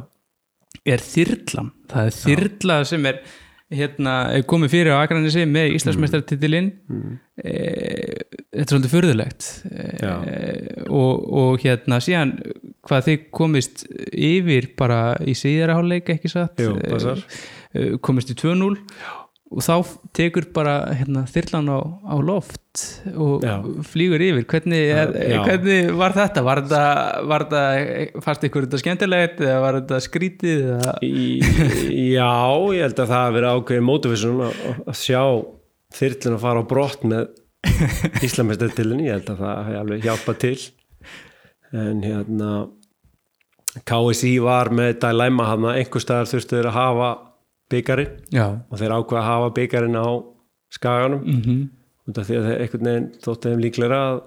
[0.86, 1.71] er þyrlan.
[1.91, 3.19] Það er þyrla sem er
[3.76, 4.13] hérna,
[4.47, 7.15] komið fyrir á Akranesi með Íslandsmeistartitilinn Mm.
[7.41, 7.53] e,
[8.53, 9.47] þetta er svolítið furðulegt.
[9.73, 10.11] E,
[10.89, 12.36] og, og hérna síðan
[12.86, 16.61] hvað þið komist yfir bara í síðara hálfleik ekki satt?
[16.61, 16.78] Jú,
[17.73, 19.24] e, komist í 2-0 og
[19.64, 21.80] þá tekur bara hérna, þyrlan á,
[22.12, 22.82] á loft
[23.16, 23.53] og Já.
[23.88, 25.14] flýgur yfir hvernig, er,
[25.45, 26.43] hvernig var þetta?
[26.43, 27.62] Var þetta,
[28.26, 30.66] fannst ykkur þetta skemmtilegt eða var þetta skrítið.
[31.08, 31.39] Í,
[32.12, 32.32] já,
[32.76, 34.64] ég held að það hafi verið ákveðin motivation að,
[34.99, 35.22] sjá
[35.95, 37.28] þyrlun að fara á brott með
[38.26, 40.58] Íslamestartilinni, ég held að það hefði alveg hjálpað til
[41.76, 42.49] en hérna
[43.84, 47.10] KSI var með dilemma hann að einhver staðar þurftu þeir að hafa
[47.76, 50.07] byggarinn Já, og þeir ákveða að hafa byggarinn á
[50.76, 51.26] skaganum.
[51.26, 51.41] Mm
[52.05, 54.17] af því að þeir einhvern veginn þóttu þeim líklega að,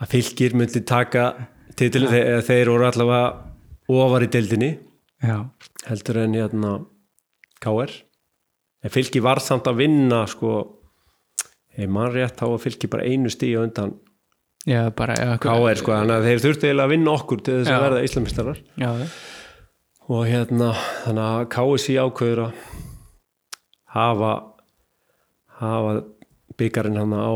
[0.00, 1.24] að fylgir myndi taka
[1.76, 3.26] titilin þegar þeir voru allavega
[3.92, 4.70] ofar í deildinni.
[5.20, 5.36] Já,
[5.84, 6.70] heldur en hérna
[7.62, 7.92] KR
[8.82, 10.54] en fylki var samt að vinna sko
[11.72, 13.94] ef mann rétt þá var fylki bara einu stíu undan
[15.42, 18.60] KR sko þannig að þeir þurftu eiginlega að vinna okkur til þess að verða íslamistarar
[18.82, 18.90] já,
[20.12, 20.70] og hérna
[21.04, 22.62] þannig að KSI ákveður að
[23.96, 24.32] hafa
[25.62, 25.92] hafa
[26.58, 27.32] byggarinn hann á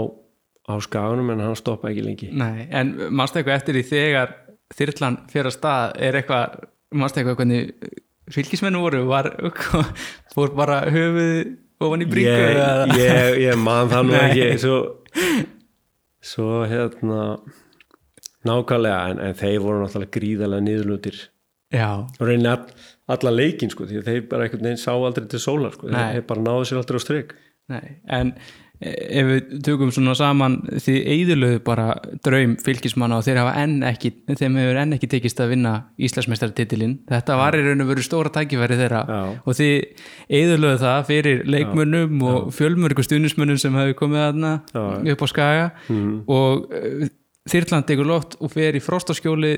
[0.66, 2.28] á skaganum en hann stoppa ekki lengi.
[2.34, 4.32] Nei, en mannstu eitthvað eftir því þegar
[4.74, 6.56] þyrlan fyrir að stað er eitthvað,
[6.98, 7.92] mannstu eitthvað hvernig
[8.34, 9.28] fylgismennu voru, var
[10.34, 11.54] fór bara höfuð
[11.86, 14.48] ofan í bringu ég, eða- ég, ég man það nú ekki.
[14.64, 14.80] Svo,
[16.34, 17.20] svo hérna
[18.46, 21.22] nákvæmlega en, en þeir voru náttúrulega gríðarlega niðurlutir
[22.20, 22.68] og reynir all,
[23.16, 26.14] alla leikin sko því að þeir bara einhvern veginn sá aldrei til sólar sko, Nei.
[26.16, 27.34] þeir bara náðu sér aldrei á strik.
[27.72, 27.82] Nei,
[28.14, 28.30] en
[28.78, 31.86] e, ef við tökum svona saman því eðurlöðu bara
[32.22, 36.96] draum fylgismanna og þeir hafa enn ekki þeim hefur enn ekki tekist að vinna Íslandsmeistartitilinn
[37.10, 39.02] þetta var í raun og veru stóra tækifæri þeirra.
[39.08, 39.20] Já.
[39.42, 39.70] og því
[40.40, 44.86] eðurlöðu það fyrir leikmönnum og fjölmörgu stuðnismönnum sem hefur komið aðna Já.
[45.16, 45.70] upp á skaga.
[45.88, 46.18] Mhm.
[46.28, 46.70] og
[47.46, 49.52] Þyrland tekur loft og fer í frostaskjóli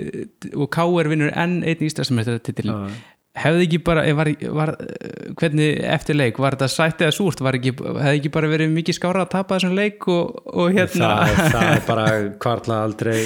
[0.54, 1.08] og K.R.
[1.08, 2.98] vinnur enn einn Íslandsmeistartitilinn
[3.38, 7.42] hefði ekki bara, eh, var, var, eh, hvernig eftir leik, var þetta sætt eða súrt?
[7.52, 11.12] Ekki, hefði ekki bara verið mikið skára að tapa þessum leik og, og hérna?
[11.28, 12.08] Það, það er bara
[12.42, 13.18] kvarla aldrei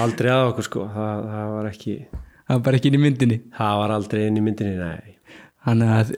[0.00, 0.88] aldrei að okkur sko.
[0.94, 3.40] Það, það var ekki það var bara ekki inn í myndinni.
[3.56, 5.16] það var aldrei inn í myndinni, nei
[5.60, 6.10] þannig að,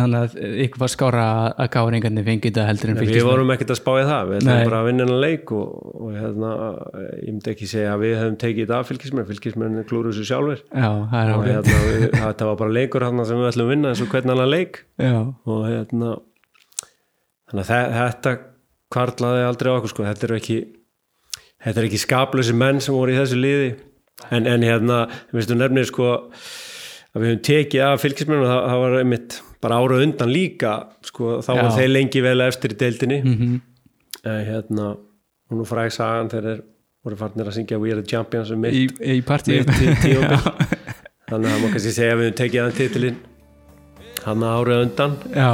[0.00, 0.32] þannig að
[0.64, 1.24] ykkur var skára
[1.54, 4.38] að gáringarnir fengið þetta heldur en Við fylgismenn vorum ekkert að spá í það, við
[4.40, 5.68] ætlum bara að vinna hennar leik og,
[6.00, 6.50] og hérna,
[7.20, 10.64] ég myndi ekki segja að við hefum tekið þetta af fylgismenn, fylgismenn klúru þessu sjálfur
[10.66, 13.92] já, það og hérna, við, þetta var bara leikur hérna sem við ætlum að vinna
[13.94, 14.80] eins og hvern annan leik.
[14.98, 15.14] Já,
[15.54, 16.10] og hérna
[17.50, 18.34] þannig að þe- þetta
[18.90, 20.58] kvarlaði aldrei okkur sko, þetta er ekki
[21.60, 23.70] þetta er ekki skaplösi menn sem voru í þessu liði.
[24.34, 26.10] En, en hérna, veistu nefnir sko
[27.10, 30.74] að við höfum tekið af fylgismenn og það, það var einmitt bara ára undan líka
[31.04, 33.20] sko, þá var þeir lengi vel eftir í deildinni.
[33.24, 33.60] Mhm.
[34.20, 34.90] en hérna
[35.50, 36.62] og nú fræk sagan þegar þeir
[37.04, 39.64] voru farnir að syngja We are the champions um mitt, í, í partíum
[41.30, 43.20] þannig að má kannski segja að við höfum tekið hann titilinn.
[44.20, 45.14] Hann árið undan.
[45.32, 45.52] Já,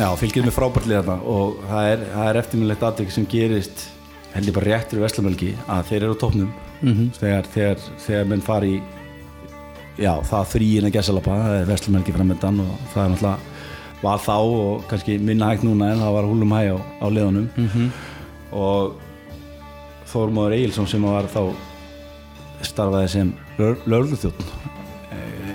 [0.00, 3.82] Já, fylgir með frábærtlið þarna og það er, það er eftirminnlegt aðtök sem gerist
[4.32, 7.10] held ég bara réttur í Veslamölgi að þeir eru á topnum Mhm.
[7.18, 8.82] þegar, þegar, þegar menn fari í
[10.00, 13.38] já, það þrýin að gesalapa það er Veslamölgi framöndan og það er náttúrulega
[14.02, 17.48] var þá og kannski minna hægt núna en það var húlum hæg á, á liðunum
[17.56, 17.90] Mhm.
[18.52, 18.94] og
[20.10, 21.52] Þórmóður Egilson sem var þá
[22.62, 24.40] starfaði sem lögluþjótt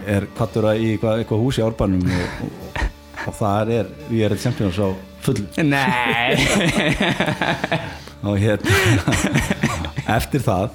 [0.07, 2.64] er kvattur í eitthvað, eitthvað hús í árbænum og, og,
[3.25, 4.87] og það er við erum champions á
[5.25, 6.35] full nei
[8.27, 9.15] og hérna
[10.17, 10.69] eftir það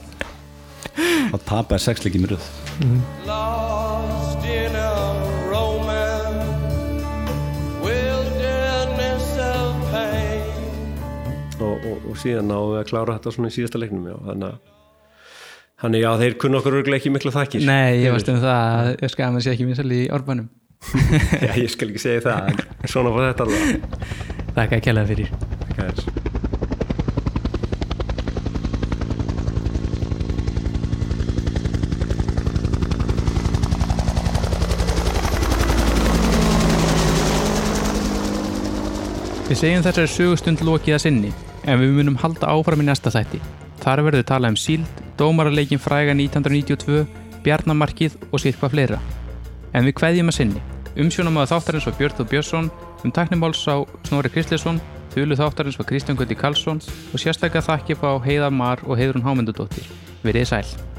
[1.30, 2.48] þá tapar sexleikið með röð
[3.28, 4.90] Lost in a
[5.50, 6.74] romance,
[7.84, 10.98] wilderness of pain.
[11.60, 14.52] og, og, og síðan náðum við að klára þetta svona í síðasta leiknum já, þannig
[14.52, 14.60] að
[15.80, 17.62] Þannig já, þeir kunna okkur örugglega ekki miklu þakkir.
[17.64, 20.50] nei, ég varst um það að ég skam að sé ekki vinsal í árbænum
[21.44, 23.84] Já, ég skal ekki segja það, svona fór þetta alveg.
[24.56, 25.30] þakka að kella fyrir
[25.76, 26.28] Hvað er?
[39.50, 41.30] Við segjum þessari sögustund lokið að sinni
[41.66, 43.40] en við munum halda áfram í næsta þætti.
[43.82, 47.02] Þar verður talað um síld, dómaraleikin fræga 1992,
[47.42, 49.00] bjarnamarkið og sitt hvað fleira.
[49.74, 50.69] En við kveðjum að sinni.
[50.98, 52.70] Umsjónum að þáttarins var Björn Þór Björnsson,
[53.04, 53.78] um taknimáls á
[54.08, 54.82] Snorri Kristleson,
[55.14, 59.86] þjólu þáttarins var Kristján Gutti Karlsson og sérstaklega þakki á Heiða Mar og Heiðrún Hámyndudóttir.
[60.26, 60.89] Verið sæl.